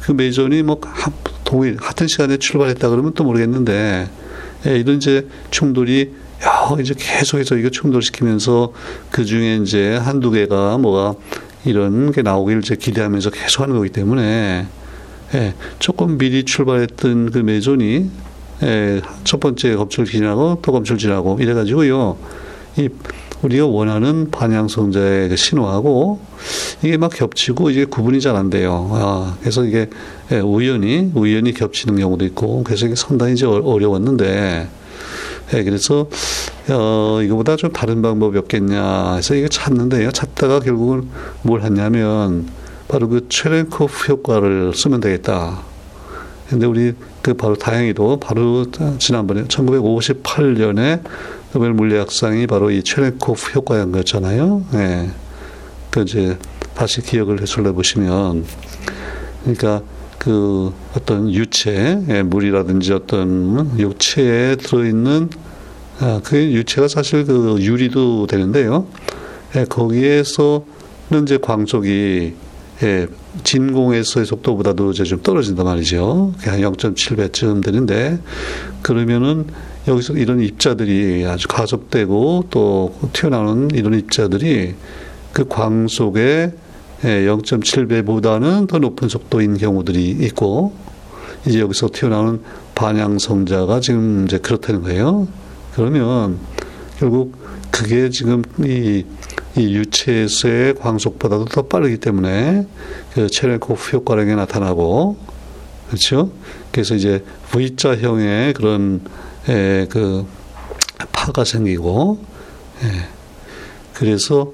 그 0.00 0.12
meson이 0.12 0.62
뭐 0.62 0.80
동일 1.44 1.76
같은 1.76 2.06
시간에 2.06 2.36
출발했다 2.36 2.88
그러면 2.88 3.12
또 3.14 3.24
모르겠는데 3.24 4.08
예, 4.66 4.76
이런 4.76 4.96
이제 4.96 5.26
충돌이 5.50 6.12
야, 6.44 6.80
이제 6.80 6.94
계속해서 6.96 7.56
이거 7.56 7.68
충돌시키면서 7.68 8.72
그 9.10 9.24
중에 9.24 9.56
이제 9.56 9.96
한두 9.96 10.30
개가 10.30 10.78
뭐가 10.78 11.14
이런 11.64 12.12
게 12.12 12.22
나오기를 12.22 12.62
이제 12.62 12.76
기대하면서 12.76 13.30
계속 13.30 13.62
하는 13.62 13.74
거기 13.76 13.90
때문에 13.90 14.66
예, 15.34 15.54
조금 15.78 16.16
미리 16.16 16.44
출발했던 16.44 17.32
그 17.32 17.38
메존이 17.38 18.10
예, 18.62 19.00
첫 19.24 19.40
번째 19.40 19.76
검출 19.76 20.04
지나고 20.04 20.58
또 20.62 20.72
검출 20.72 20.98
지나고 20.98 21.38
이래가지고요. 21.40 22.16
이 22.76 22.88
우리가 23.42 23.66
원하는 23.66 24.30
반향성자의 24.30 25.30
그 25.30 25.36
신호하고 25.36 26.20
이게 26.82 26.98
막 26.98 27.10
겹치고 27.10 27.70
이게 27.70 27.84
구분이 27.86 28.20
잘 28.20 28.36
안 28.36 28.50
돼요. 28.50 28.90
아, 28.92 29.36
그래서 29.40 29.64
이게 29.64 29.88
예, 30.30 30.40
우연히 30.40 31.10
우연히 31.14 31.52
겹치는 31.52 31.96
경우도 31.96 32.24
있고 32.26 32.62
그래서 32.64 32.86
이게 32.86 32.94
상당히 32.94 33.32
이제 33.32 33.46
어려웠는데 33.46 34.68
예, 35.54 35.64
그래서 35.64 36.06
어, 36.68 37.20
이거보다 37.22 37.56
좀 37.56 37.72
다른 37.72 38.02
방법이 38.02 38.38
없겠냐 38.38 39.14
해서 39.16 39.34
이거 39.34 39.48
찾는데요. 39.48 40.12
찾다가 40.12 40.60
결국은 40.60 41.08
뭘 41.42 41.62
했냐면 41.62 42.46
바로 42.88 43.08
그 43.08 43.26
체렌코프 43.28 44.12
효과를 44.12 44.74
쓰면 44.74 45.00
되겠다. 45.00 45.69
근데 46.50 46.66
우리 46.66 46.94
그 47.22 47.34
바로 47.34 47.54
다행히도 47.54 48.18
바로 48.18 48.66
지난번에 48.98 49.44
1958년에 49.44 51.00
노벨 51.52 51.72
물리학상이 51.74 52.48
바로 52.48 52.72
이 52.72 52.82
체렌코프 52.82 53.52
효과인 53.54 53.92
거잖아요. 53.92 54.64
예. 54.74 55.10
그 55.90 56.02
이제 56.02 56.36
다시 56.74 57.02
기억을 57.02 57.40
해설해 57.40 57.70
보시면 57.70 58.44
그러니까 59.42 59.82
그 60.18 60.72
어떤 60.96 61.30
유체, 61.30 62.02
예, 62.08 62.22
물이라든지 62.22 62.92
어떤 62.94 63.78
육체에 63.78 64.56
들어있는 64.56 65.30
아, 66.00 66.20
그 66.24 66.36
유체가 66.36 66.88
사실 66.88 67.26
그 67.26 67.58
유리도 67.60 68.26
되는데요. 68.26 68.86
예, 69.54 69.64
거기에서는 69.66 70.64
이제 71.22 71.38
광속이 71.38 72.34
예, 72.82 73.06
진공에서의 73.44 74.24
속도보다도 74.24 74.92
이제 74.92 75.04
좀 75.04 75.22
떨어진단 75.22 75.66
말이죠. 75.66 76.32
한 76.38 76.60
0.7배쯤 76.60 77.62
되는데 77.62 78.18
그러면은 78.80 79.46
여기서 79.86 80.14
이런 80.14 80.40
입자들이 80.40 81.26
아주 81.26 81.46
가속되고 81.48 82.46
또 82.50 82.94
튀어나오는 83.12 83.70
이런 83.74 83.98
입자들이 83.98 84.74
그 85.32 85.46
광속의 85.46 86.52
0.7배보다는 87.02 88.68
더 88.68 88.78
높은 88.78 89.08
속도인 89.08 89.58
경우들이 89.58 90.10
있고 90.20 90.74
이제 91.46 91.60
여기서 91.60 91.88
튀어나오는 91.92 92.40
반향 92.74 93.18
성자가 93.18 93.80
지금 93.80 94.24
이제 94.26 94.38
그렇다는 94.38 94.82
거예요. 94.82 95.28
그러면 95.74 96.38
결국 96.98 97.36
그게 97.70 98.10
지금 98.10 98.42
이, 98.58 99.04
이 99.56 99.74
유체에서의 99.74 100.74
광속보다도 100.74 101.46
더 101.46 101.62
빠르기 101.62 101.98
때문에 101.98 102.66
그 103.14 103.28
체레코프 103.28 103.96
효과량이 103.96 104.34
나타나고 104.36 105.16
그렇죠. 105.88 106.30
그래서 106.70 106.94
이제 106.94 107.24
V자형의 107.50 108.52
그런 108.54 109.00
에, 109.48 109.86
그 109.90 110.24
파가 111.12 111.44
생기고 111.44 112.24
예. 112.84 113.08
그래서 113.94 114.52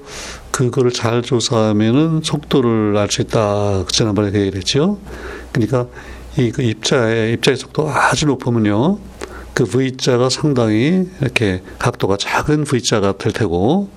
그거를 0.51 0.91
잘 0.91 1.21
조사하면은 1.21 2.21
속도를 2.23 2.97
알 2.97 3.09
수 3.11 3.21
있다. 3.21 3.85
지난번에 3.89 4.31
그 4.31 4.39
얘기를 4.39 4.57
했죠. 4.57 4.97
그러니까 5.51 5.87
이 6.37 6.51
그 6.51 6.61
입자의 6.61 7.33
입자의 7.33 7.57
속도 7.57 7.89
아주 7.89 8.25
높으면요. 8.25 8.97
그 9.57 9.65
V자가 9.65 10.29
상당히 10.29 11.09
이렇게 11.19 11.63
각도가 11.79 12.15
작은 12.17 12.63
V자가 12.63 13.17
될 13.17 13.33
테고 13.33 13.89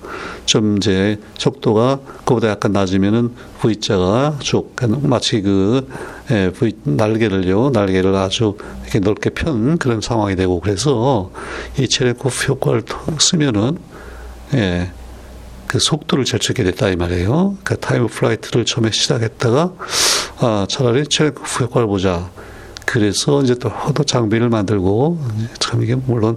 좀 0.47 0.77
이제 0.77 1.19
속도가 1.37 1.99
그보다 2.25 2.49
약간 2.49 2.71
낮으면은 2.71 3.35
V자가 3.59 4.37
쭉 4.39 4.75
마치 5.03 5.39
그 5.43 5.87
예, 6.31 6.51
V 6.51 6.73
날개를요 6.81 7.69
날개를 7.69 8.15
아주 8.15 8.57
이렇게 8.81 8.97
넓게 9.01 9.29
편 9.29 9.77
그런 9.77 10.01
상황이 10.01 10.35
되고 10.35 10.59
그래서 10.59 11.29
이 11.77 11.87
체렌코프 11.87 12.53
효과를 12.53 12.81
쓰면은 13.19 13.77
예. 14.55 14.91
그 15.67 15.77
속도를 15.77 16.25
재게 16.25 16.63
됐다 16.63 16.89
이 16.89 16.95
말이에요. 16.95 17.57
그 17.63 17.77
time 17.77 18.07
flight를 18.07 18.65
처음에 18.65 18.89
시작했다가 18.91 19.73
아 20.39 20.65
차라리 20.67 21.05
체레코프 21.05 21.65
효과를 21.65 21.87
보자. 21.87 22.31
그래서 22.91 23.41
이제 23.41 23.55
또 23.55 23.69
허도 23.69 24.03
장비를 24.03 24.49
만들고 24.49 25.17
참 25.59 25.81
이게 25.81 25.95
물론 25.95 26.35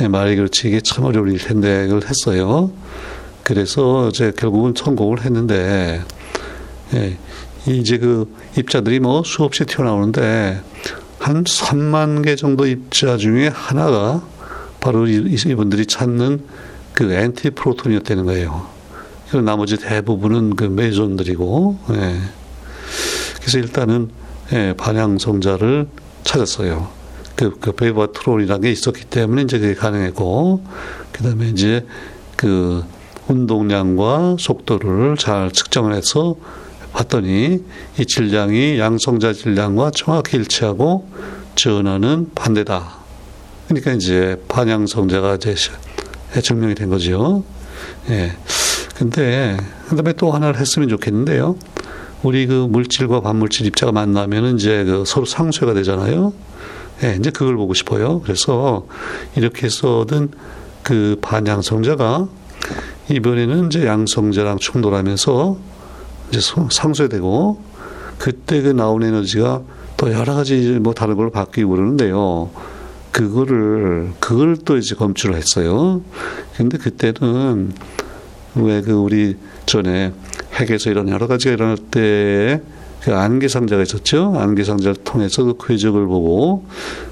예, 0.00 0.08
말이 0.08 0.34
그렇지 0.34 0.66
이게 0.66 0.80
참 0.80 1.04
어려울 1.04 1.38
텐데 1.38 1.86
그걸 1.86 2.02
했어요. 2.02 2.72
그래서 3.44 4.08
이제 4.08 4.32
결국은 4.36 4.74
성공을 4.76 5.24
했는데 5.24 6.02
예, 6.94 7.16
이제 7.66 7.98
그 7.98 8.28
입자들이 8.58 8.98
뭐 8.98 9.22
수없이 9.24 9.66
튀어나오는데 9.66 10.60
한 11.20 11.44
3만 11.44 12.24
개 12.24 12.34
정도 12.34 12.66
입자 12.66 13.16
중에 13.16 13.46
하나가 13.46 14.26
바로 14.80 15.06
이분들이 15.06 15.86
찾는 15.86 16.44
그 16.92 17.12
엔티 17.12 17.50
프로톤이었다는 17.50 18.24
거예요. 18.24 18.66
그 19.30 19.36
나머지 19.36 19.76
대부분은 19.76 20.56
그 20.56 20.64
메존들이고, 20.64 21.78
예. 21.92 22.16
그래서 23.40 23.58
일단은 23.58 24.23
예, 24.52 24.74
반향 24.76 25.18
성자를 25.18 25.88
찾았어요. 26.22 26.88
그, 27.36 27.58
그 27.58 27.72
베이버트론이라는 27.72 28.62
게 28.62 28.70
있었기 28.70 29.06
때문에 29.06 29.42
이제 29.42 29.58
그게 29.58 29.74
가능했고, 29.74 30.62
그 31.12 31.22
다음에 31.22 31.48
이제 31.48 31.86
그 32.36 32.84
운동량과 33.28 34.36
속도를 34.38 35.16
잘 35.16 35.50
측정을 35.50 35.94
해서 35.94 36.36
봤더니 36.92 37.64
이 37.98 38.06
질량이 38.06 38.78
양성자 38.78 39.32
질량과 39.32 39.90
정확히 39.94 40.36
일치하고 40.36 41.08
전하는 41.54 42.30
반대다. 42.34 43.04
그러니까 43.66 43.92
이제 43.92 44.40
반향성자가 44.48 45.36
이제 45.36 45.54
증명이 46.40 46.74
된 46.74 46.90
거죠. 46.90 47.44
예. 48.10 48.32
근데, 48.94 49.56
그 49.88 49.96
다음에 49.96 50.12
또 50.12 50.30
하나를 50.30 50.60
했으면 50.60 50.88
좋겠는데요. 50.88 51.56
우리 52.24 52.46
그 52.46 52.66
물질과 52.68 53.20
반물질 53.20 53.66
입자가 53.66 53.92
만나면 53.92 54.56
이제 54.56 54.82
그 54.84 55.04
서로 55.06 55.26
상쇄가 55.26 55.74
되잖아요. 55.74 56.32
예, 57.02 57.16
이제 57.18 57.30
그걸 57.30 57.56
보고 57.56 57.74
싶어요. 57.74 58.20
그래서 58.22 58.86
이렇게 59.36 59.68
얻은 59.82 60.30
그 60.82 61.18
반양성자가 61.20 62.28
이번에는 63.10 63.66
이제 63.66 63.86
양성자랑 63.86 64.56
충돌하면서 64.58 65.58
이제 66.30 66.40
상쇄되고 66.70 67.62
그때 68.18 68.62
그 68.62 68.68
나온 68.68 69.02
에너지가 69.02 69.62
또 69.98 70.12
여러 70.12 70.34
가지 70.34 70.78
뭐 70.80 70.94
다른 70.94 71.16
걸로 71.16 71.30
바뀌고 71.30 71.70
그러는데요. 71.70 72.50
그거를 73.12 74.12
그걸 74.18 74.56
또 74.56 74.78
이제 74.78 74.94
검출을 74.94 75.36
했어요. 75.36 76.00
근데 76.56 76.78
그때는 76.78 77.72
왜 78.56 78.80
그 78.80 78.92
우리 78.92 79.36
전에 79.66 80.12
핵에서 80.54 80.90
이런 80.90 81.08
여러 81.08 81.26
가지가 81.26 81.54
일어날 81.54 81.76
때그 81.76 83.14
안개상자가 83.14 83.82
있었죠. 83.82 84.34
안개상자를 84.36 84.96
통해서 85.04 85.44
그 85.44 85.56
궤적을 85.66 86.06
보고 86.06 86.64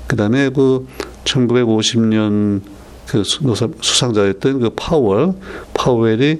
그다음에 0.07 0.51
그 0.51 0.87
1950년 1.25 2.63
그 3.07 3.25
수상자였던 3.25 4.61
그 4.61 4.71
파월 4.71 5.35
파웰이 5.75 6.39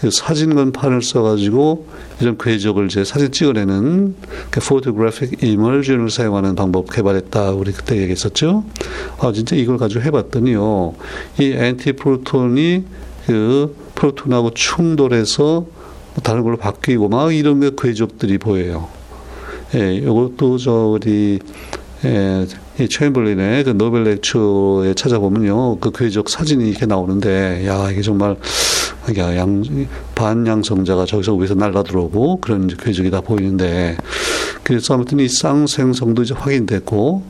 그 0.00 0.10
사진건판을 0.10 1.02
써가지고 1.02 1.86
이런 2.20 2.38
궤적을 2.38 2.86
이제 2.86 3.04
사진 3.04 3.30
찍어내는 3.30 4.14
그 4.50 4.60
photographic 4.60 5.44
emulsion을 5.44 6.08
사용하는 6.08 6.54
방법 6.54 6.90
개발했다. 6.90 7.52
우리 7.52 7.72
그때 7.72 7.96
얘기했었죠. 7.96 8.64
아 9.18 9.32
진짜 9.32 9.56
이걸 9.56 9.76
가지고 9.76 10.02
해봤더니요. 10.02 10.94
이 11.38 11.52
anti 11.52 11.92
proton이 11.92 12.84
그 13.26 13.76
proton하고 13.94 14.52
충돌해서 14.54 15.66
다른 16.22 16.42
걸로 16.42 16.56
바뀌고 16.56 17.08
막 17.08 17.34
이런 17.34 17.60
게 17.60 17.70
궤적들이 17.76 18.38
보여요. 18.38 18.88
예, 19.74 19.94
이것도 19.94 20.58
저 20.58 20.72
우리 20.72 21.38
예, 22.04 22.46
이 22.78 22.88
체임벌린의 22.88 23.64
그 23.64 23.70
노벨 23.70 24.04
lecture에 24.04 24.94
찾아보면요, 24.94 25.78
그 25.80 25.90
궤적 25.92 26.30
사진이 26.30 26.70
이렇게 26.70 26.86
나오는데, 26.86 27.66
야 27.66 27.90
이게 27.90 28.00
정말 28.00 28.36
양, 29.18 29.62
반양성자가 30.14 31.06
저기서 31.06 31.34
위에서 31.34 31.54
날라 31.54 31.82
들어오고 31.82 32.40
그런 32.40 32.68
궤적이 32.68 33.10
다 33.10 33.20
보이는데 33.20 33.96
그래서 34.62 34.94
아무튼 34.94 35.18
이 35.20 35.28
쌍생성도 35.28 36.22
이제 36.22 36.34
확인됐고 36.34 37.22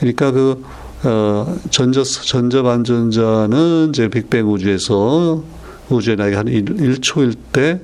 그러니까 0.00 0.32
그 0.32 0.62
어, 1.04 1.56
전자 1.70 2.02
전자 2.02 2.62
반전자는 2.62 3.90
이제 3.90 4.08
빅뱅 4.08 4.50
우주에서 4.50 5.42
우주의 5.90 6.16
나이가 6.16 6.38
한 6.38 6.48
1, 6.48 6.64
1초일 6.64 7.36
때 7.52 7.80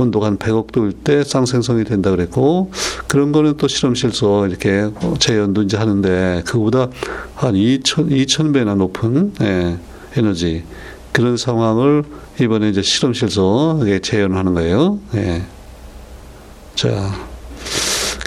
온도가 0.00 0.26
한 0.26 0.38
100억 0.38 0.72
도일 0.72 0.92
때 0.92 1.22
쌍생성이 1.24 1.84
된다 1.84 2.10
그랬고 2.10 2.70
그런 3.06 3.32
거는 3.32 3.56
또 3.56 3.68
실험실에서 3.68 4.48
이렇게 4.48 4.90
재현도 5.18 5.62
이제 5.62 5.76
하는데 5.76 6.42
그보다 6.46 6.88
한 7.34 7.54
2천 7.54 8.10
2천 8.10 8.54
배나 8.54 8.74
높은 8.74 9.32
예, 9.40 9.78
에너지 10.16 10.64
그런 11.12 11.36
상황을 11.36 12.04
이번에 12.40 12.68
이제 12.68 12.82
실험실에서 12.82 13.80
재현하는 14.02 14.54
거예요. 14.54 14.98
예. 15.14 15.42
자, 16.74 17.12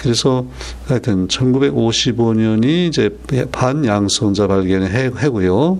그래서 0.03 0.45
하여튼 0.85 1.27
1955년이 1.27 2.87
이제 2.87 3.17
반양성자 3.51 4.47
발견의 4.47 4.89
해, 4.89 5.11
해고요. 5.17 5.79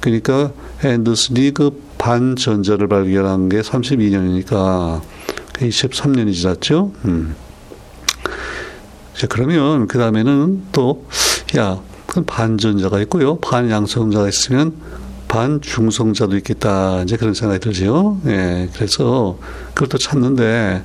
그러니까 0.00 0.52
앤더슨이 0.84 1.52
그 1.52 1.80
반전자를 1.98 2.88
발견한 2.88 3.48
게 3.48 3.60
32년이니까 3.60 5.00
23년이 5.68 6.34
지났죠. 6.34 6.92
음. 7.04 7.34
자, 9.14 9.26
그러면 9.26 9.86
그 9.86 9.98
다음에는 9.98 10.62
또, 10.72 11.06
야, 11.56 11.80
그 12.06 12.24
반전자가 12.24 13.00
있고요. 13.02 13.38
반양성자가 13.38 14.28
있으면 14.28 14.74
반중성자도 15.28 16.36
있겠다. 16.38 17.02
이제 17.02 17.16
그런 17.16 17.34
생각이 17.34 17.60
들죠. 17.60 18.18
예. 18.26 18.68
그래서 18.74 19.38
그걸 19.74 19.88
또 19.88 19.98
찾는데, 19.98 20.82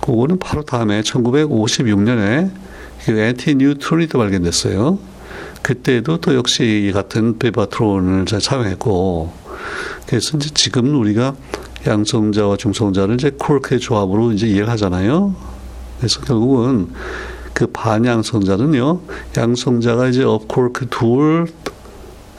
그거는 0.00 0.38
바로 0.38 0.64
다음에 0.64 1.02
1956년에 1.02 2.50
그 3.04 3.12
엔티 3.12 3.54
뉴트론이 3.56 4.08
또 4.08 4.18
발견됐어요. 4.18 4.98
그때도 5.62 6.18
또 6.18 6.34
역시 6.34 6.90
같은 6.92 7.38
베바트론을 7.38 8.26
잘 8.26 8.40
사용했고, 8.40 9.32
그래서 10.06 10.36
이제 10.36 10.50
지금 10.54 10.98
우리가 10.98 11.34
양성자와 11.86 12.56
중성자를 12.56 13.14
이제 13.16 13.30
코르크의 13.38 13.80
조합으로 13.80 14.32
이제 14.32 14.46
이해를 14.46 14.68
하잖아요. 14.70 15.34
그래서 15.98 16.20
결국은 16.20 16.90
그 17.52 17.66
반양성자는요, 17.68 19.00
양성자가 19.36 20.08
이제 20.08 20.24
up 20.24 20.38
쿼크 20.38 20.88
둘, 20.88 21.46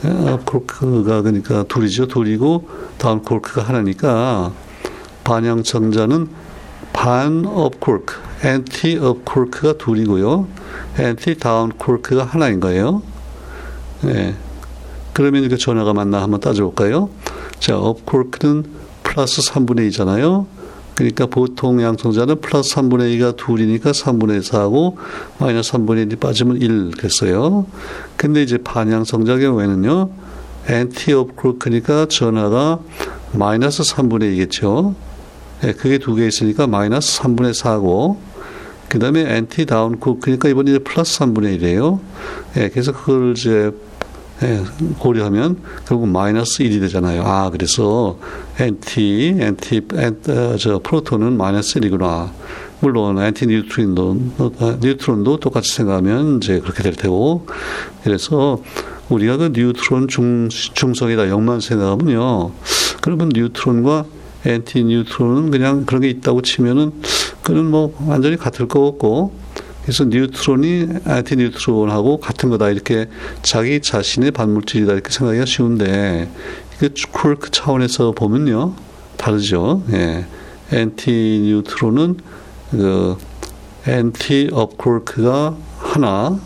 up 0.04 0.25
쿼크가 0.25 1.22
그러니까 1.22 1.64
둘이죠. 1.64 2.08
둘이고 2.08 2.68
down 2.98 3.22
쿼크가 3.22 3.64
하나니까 3.64 4.52
반양성자는 5.24 6.28
반 6.94 7.46
up 7.46 7.60
쿼크, 7.60 8.16
anti 8.44 8.98
up 8.98 9.12
쿼크가 9.12 9.78
둘이고요. 9.78 10.48
anti 11.00 11.38
down 11.40 11.70
쿼크가 11.70 12.24
하나인 12.24 12.60
거예요. 12.60 13.02
네. 14.02 14.36
그러면 15.14 15.44
이렇게 15.44 15.58
전하가 15.58 15.94
맞나 15.94 16.22
한번 16.22 16.42
따져볼까요? 16.42 17.10
자, 17.60 17.78
up 17.78 17.91
쿼크는 17.91 18.66
플러스 19.16 19.42
3분의 19.42 19.90
2잖아요. 19.90 20.46
그러니까 20.94 21.26
보통 21.26 21.82
양성자는 21.82 22.42
플러스 22.42 22.76
3분의 22.76 23.18
2가 23.18 23.38
둘이니까 23.38 23.92
3분의 23.92 24.42
4하고 24.42 24.96
마이너스 25.40 25.72
3분의 25.72 26.12
1이 26.12 26.20
빠지면 26.20 26.58
1 26.62 26.92
그랬어요. 26.92 27.66
근데 28.18 28.44
이제 28.44 28.58
반양성자 28.58 29.38
경우에는요. 29.40 30.10
anti 30.68 31.14
up 31.14 31.27
쿼크니까 31.27 32.08
전하가 32.08 32.80
마이너스 33.32 33.84
3분의 33.84 34.38
2겠죠. 34.38 34.96
예, 35.64 35.72
그게 35.72 35.98
두 35.98 36.16
개 36.16 36.28
있으니까 36.28 36.68
마이너스 36.68 37.22
3분의 37.22 37.54
4고 37.54 38.18
그 38.90 39.00
다음에 39.00 39.22
anti 39.38 39.66
down 39.66 39.98
쿼크니까 39.98 40.50
이번에 40.50 40.80
플러스 40.80 41.20
3분의 41.20 41.62
1이에요. 41.62 42.00
예, 42.58 42.68
그래서 42.68 42.92
그걸 42.92 43.32
이제 43.38 43.50
예, 43.52 43.72
고려하면 45.00 45.62
결국 45.88 46.08
마이너스 46.10 46.64
1이 46.64 46.80
되잖아요. 46.82 47.24
아, 47.24 47.50
그래서 47.50 48.18
anti, 48.60 49.38
anti, 49.40 49.82
an, 49.96 50.22
어, 50.30 50.58
저 50.58 50.80
proton은 50.80 51.38
마이너스 51.38 51.80
1이구나. 51.80 52.32
물론 52.82 53.18
anti 53.18 53.48
neutron도 53.48 54.20
어, 54.38 54.78
neutron도 54.82 55.38
똑같이 55.40 55.74
생각하면 55.74 56.38
이제 56.38 56.60
그렇게 56.60 56.84
될 56.84 56.94
테고. 56.94 57.48
그래서 58.04 58.62
우리가 59.10 59.38
그 59.38 59.52
neutron 59.54 60.08
중 60.08 60.50
중성이다 60.50 61.24
0만 61.24 61.62
생각하면요. 61.62 62.52
그러면 63.02 63.30
neutron과 63.34 64.06
anti 64.46 64.84
neutron은 64.84 65.52
그냥 65.52 65.86
그런 65.86 66.02
게 66.02 66.10
있다고 66.10 66.42
치면은 66.42 66.92
그는 67.42 67.66
뭐 67.66 67.96
완전히 68.06 68.38
같을 68.38 68.68
거 68.68 68.86
없고 68.86 69.45
그래서 69.86 70.04
neutron이 70.06 70.88
anti 71.06 71.36
neutron하고 71.36 72.20
같은 72.20 72.50
거다 72.50 72.70
이렇게 72.70 73.08
자기 73.44 73.80
자신의 73.80 74.32
반물질이다 74.32 74.94
이렇게 74.94 75.12
생각하기가 75.12 75.46
쉬운데 75.46 76.28
이게 76.76 76.90
쿼크 77.12 77.52
차원에서 77.52 78.12
보면요 78.12 78.74
다르죠. 79.18 79.84
예. 79.94 80.26
anti 80.72 81.44
neutron은 81.46 82.18
그 82.72 83.18
anti 83.86 84.50
up 84.52 84.70
쿼크가 84.70 85.56
하나 85.78 86.40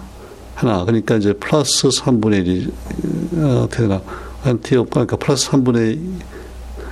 하나 0.56 0.84
그러니까 0.84 1.16
이제 1.16 1.32
플러스 1.32 1.88
3분의 1.88 2.46
1이 2.46 2.72
어, 3.38 3.64
어떻게 3.64 3.84
되나 3.84 4.02
anti 4.46 4.76
up 4.76 4.90
그러니까 4.90 5.16
플러스 5.16 5.50
3분의 5.50 5.98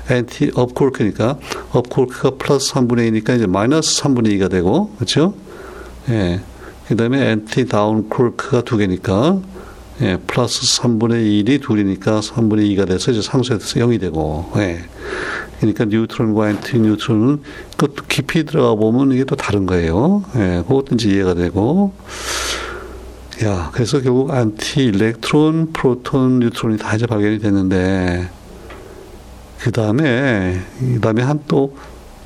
anti 0.09 0.51
up 0.55 0.67
쿼크니까 0.67 1.37
up 1.71 1.82
쿼크가 1.82 2.31
플러스 2.37 2.73
3분의 2.73 3.11
2니까 3.11 3.35
이제 3.35 3.45
마이너스 3.45 4.01
3분의 4.01 4.39
2가 4.39 4.49
되고 4.49 4.93
그렇죠? 4.95 5.33
예. 6.09 6.41
그 6.87 6.95
다음에 6.95 7.31
anti 7.31 7.67
down 7.67 8.07
쿼크가 8.09 8.61
두 8.61 8.77
개니까, 8.77 9.41
예, 10.01 10.17
플러스 10.27 10.61
3분의 10.81 11.45
1이 11.45 11.61
둘이니까 11.61 12.21
3분의 12.21 12.75
2가 12.75 12.87
돼서 12.87 13.11
이제 13.11 13.21
상쇄돼서 13.21 13.79
0이 13.79 13.99
되고, 13.99 14.49
예. 14.57 14.79
그러니까 15.59 15.85
neutron과 15.85 16.49
anti 16.49 16.79
neutron은 16.79 17.41
그것도 17.77 18.05
깊이 18.07 18.45
들어가 18.45 18.75
보면 18.75 19.11
이게 19.11 19.23
또 19.23 19.35
다른 19.35 19.65
거예요. 19.65 20.23
예, 20.35 20.63
그것도 20.67 20.95
이제 20.95 21.09
이해가 21.09 21.33
되고, 21.33 21.93
야, 23.43 23.69
그래서 23.73 23.99
결국 23.99 24.31
anti 24.31 24.85
electron, 24.85 25.73
proton, 25.73 26.39
neutron이 26.39 26.77
다 26.77 26.95
이제 26.95 27.05
발견이 27.05 27.39
됐는데, 27.39 28.29
그 29.59 29.71
다음에, 29.71 30.61
그 30.79 31.01
다음에 31.01 31.21
한 31.23 31.39
또, 31.47 31.75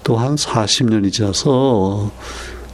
또 0.03 0.17
한 0.17 0.35
40년이 0.35 1.11
지나서, 1.11 2.11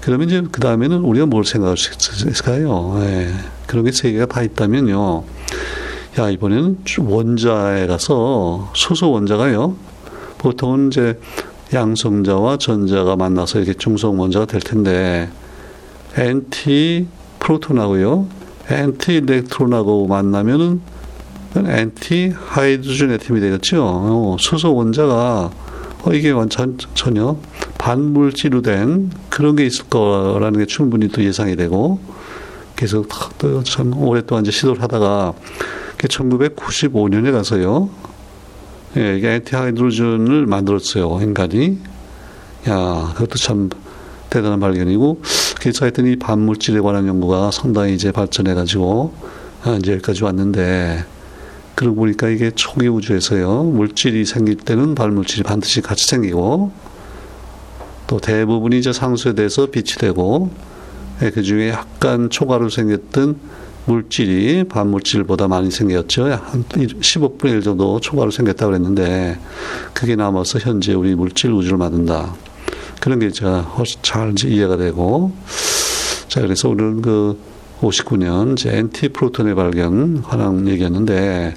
그러면 0.07 0.29
이제 0.29 0.41
그 0.53 0.61
다음에는 0.61 0.99
우리가 1.01 1.25
뭘 1.25 1.43
생각할 1.43 1.75
수 1.75 1.91
있을까요? 2.29 2.97
예. 3.01 3.29
그런 3.65 3.83
게 3.83 3.91
세 3.91 4.09
개가 4.13 4.27
다 4.27 4.41
있다면요. 4.41 5.25
야, 6.17 6.29
이번에는 6.29 6.77
원자에 6.99 7.87
가서 7.87 8.71
수소 8.73 9.11
원자가요. 9.11 9.75
보통은 10.37 10.87
이제 10.87 11.19
양성자와 11.73 12.55
전자가 12.55 13.17
만나서 13.17 13.59
이렇게 13.59 13.73
중성 13.73 14.17
원자가 14.17 14.45
될 14.45 14.61
텐데, 14.61 15.29
anti 16.15 17.07
proton하고요. 17.39 18.27
anti 18.69 19.13
electron하고 19.13 20.07
만나면은 20.07 20.79
anti 21.53 22.31
hydrogen 22.33 23.17
atom이 23.17 23.41
되겠죠. 23.41 23.83
어, 23.83 24.37
수소 24.39 24.73
원자가 24.73 25.51
어, 26.03 26.13
이게 26.13 26.31
완전 26.31 26.77
전혀 26.93 27.37
반물질로 27.88 28.63
된 28.63 29.11
그런 29.29 29.55
게 29.55 29.65
있을 29.65 29.85
거라는 29.85 30.59
게 30.59 30.65
충분히 30.65 31.07
또 31.07 31.23
예상이 31.23 31.55
되고 31.55 32.01
계속 32.75 33.07
또참 33.38 33.97
오랫동안 33.97 34.43
이제 34.43 34.51
시도를 34.51 34.83
하다가 34.83 35.33
1995년에 35.97 37.31
가서요. 37.31 37.89
예, 38.97 39.17
이게 39.17 39.35
엔티하이드로전을 39.35 40.47
만들었어요, 40.47 41.19
인간이. 41.21 41.79
야, 42.67 43.13
그것도 43.13 43.38
참 43.38 43.69
대단한 44.29 44.59
발견이고, 44.59 45.21
그래서 45.61 45.85
하여튼 45.85 46.07
이 46.07 46.17
반물질에 46.17 46.81
관한 46.81 47.07
연구가 47.07 47.51
상당히 47.51 47.95
이제 47.95 48.11
발전해 48.11 48.53
가지고, 48.53 49.13
아, 49.63 49.77
이제 49.79 49.93
여기까지 49.93 50.25
왔는데, 50.25 51.05
그러고 51.73 51.95
보니까 51.95 52.27
이게 52.27 52.51
초기 52.53 52.88
우주에서요, 52.88 53.63
물질이 53.63 54.25
생길 54.25 54.57
때는 54.57 54.93
반물질이 54.93 55.43
반드시 55.43 55.81
같이 55.81 56.05
생기고, 56.05 56.71
또 58.07 58.19
대부분이 58.19 58.79
이제 58.79 58.93
상수에 58.93 59.33
대해서 59.33 59.67
빛이 59.67 59.97
되고 59.99 60.49
예, 61.21 61.29
그 61.29 61.43
중에 61.43 61.69
약간 61.69 62.29
초과로 62.29 62.69
생겼던 62.69 63.37
물질이 63.85 64.65
반물질보다 64.65 65.47
많이 65.47 65.71
생겼죠. 65.71 66.25
한 66.25 66.63
15분의 66.65 67.53
1 67.53 67.61
정도 67.61 67.99
초과로 67.99 68.31
생겼다고 68.31 68.71
그랬는데 68.71 69.39
그게 69.93 70.15
남아서 70.15 70.59
현재 70.59 70.93
우리 70.93 71.15
물질 71.15 71.51
우주를 71.51 71.77
만든다. 71.77 72.35
그런 72.99 73.19
게 73.19 73.31
제가 73.31 73.61
훨씬 73.61 73.99
잘 74.01 74.33
이해가 74.43 74.77
되고 74.77 75.31
자 76.27 76.41
그래서 76.41 76.69
오늘 76.69 77.01
그 77.01 77.39
59년 77.81 78.53
이제 78.53 78.75
엔티 78.75 79.09
프로톤의 79.09 79.55
발견 79.55 80.21
관한 80.21 80.67
얘기였는데 80.67 81.55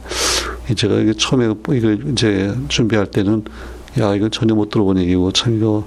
제가 0.76 0.96
이게 0.96 1.12
처음에 1.14 1.53
이거 1.72 1.92
이제 2.12 2.55
준비할 2.68 3.07
때는 3.07 3.44
야 3.98 4.14
이거 4.14 4.28
전혀 4.28 4.55
못 4.55 4.70
들어본 4.70 4.98
얘기고 4.98 5.32
참 5.32 5.57
이거 5.57 5.84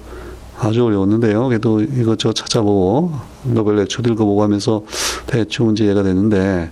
아주 0.64 0.86
어려웠는데요. 0.86 1.47
그래도 1.47 1.82
이것저것 1.82 2.34
찾아보고 2.34 3.11
노벨 3.43 3.80
애초 3.80 4.01
읽어보고 4.01 4.43
하면서 4.43 4.84
대충 5.28 5.72
이제 5.72 5.86
이해가 5.86 6.03
됐는데 6.03 6.72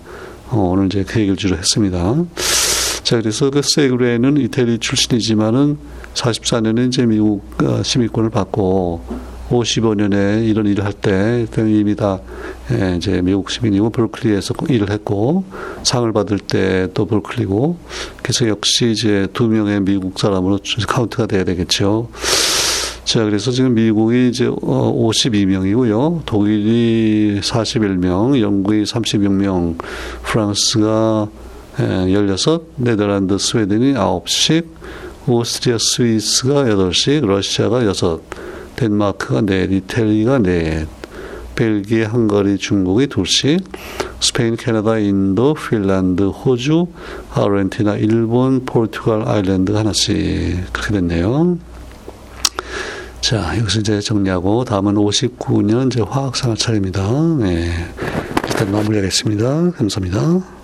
어, 0.50 0.58
오늘 0.74 0.86
이제 0.88 1.04
그 1.04 1.20
얘기를 1.20 1.36
주로 1.36 1.58
했습니다. 1.58 2.16
자, 3.04 3.18
그래서 3.20 3.50
그 3.50 3.62
세그레는 3.62 4.38
이태리 4.38 4.80
출신이지만은 4.80 5.78
44년에 6.14 6.88
이제 6.88 7.06
미국 7.06 7.44
어, 7.64 7.84
시민권을 7.84 8.30
받고 8.30 9.32
55년에 9.50 10.48
이런 10.48 10.66
일을 10.66 10.86
할 10.86 10.94
때 10.94 11.46
이미 11.58 11.96
다 11.96 12.20
예, 12.72 12.96
이제 12.96 13.22
미국 13.22 13.50
시민이고 13.50 13.90
Berkeley에서 13.90 14.54
일을 14.70 14.92
했고 14.92 15.44
상을 15.84 16.10
받을 16.14 16.40
때도 16.40 17.06
Berkeley고 17.06 17.78
그래서 18.24 18.48
역시 18.48 18.92
이제 18.92 19.28
두 19.34 19.48
명의 19.48 19.82
미국 19.82 20.18
사람으로 20.18 20.60
카운트가 20.88 21.26
돼야 21.26 21.44
되겠죠. 21.44 22.10
자, 23.04 23.26
그래서 23.26 23.52
지금 23.52 23.74
미국이 23.74 24.30
이제 24.30 24.46
52명이고요. 24.46 26.00
어, 26.00 26.22
독일이 26.26 27.40
41명, 27.42 28.40
영국이 28.40 28.84
36명, 28.84 29.78
프랑스가 30.24 31.28
16, 31.78 32.74
네덜란드, 32.78 33.38
스웨덴이 33.38 33.94
9씩, 33.94 34.66
오스트리아, 35.28 35.78
스위스가 35.80 36.66
8씩, 36.66 37.26
러시아가 37.26 37.84
6, 37.86 38.24
덴마크가 38.76 39.42
4, 39.42 39.56
이태리가 39.56 40.40
4, 40.40 40.86
벨기에, 41.56 42.06
헝가리, 42.06 42.58
중국이 42.58 43.08
2씩, 43.08 43.64
스페인, 44.20 44.56
캐나다, 44.56 45.00
인도, 45.00 45.54
핀란드, 45.54 46.24
호주, 46.24 46.88
아르헨티나, 47.34 47.98
일본, 47.98 48.66
포르투갈, 48.66 49.28
아일랜드 49.28 49.72
하나씩 49.72 50.72
그렇게 50.72 50.94
됐네요. 50.94 51.58
자, 53.22 53.58
여기서 53.58 53.80
이제 53.82 54.02
정리하고 54.02 54.66
다음은 54.66 54.96
59년 54.96 55.92
이제 55.92 56.02
화학상을 56.02 56.56
차례입니다. 56.58 57.02
네. 57.40 57.72
일단 58.48 58.72
마무리하겠습니다. 58.72 59.72
감사합니다. 59.72 60.60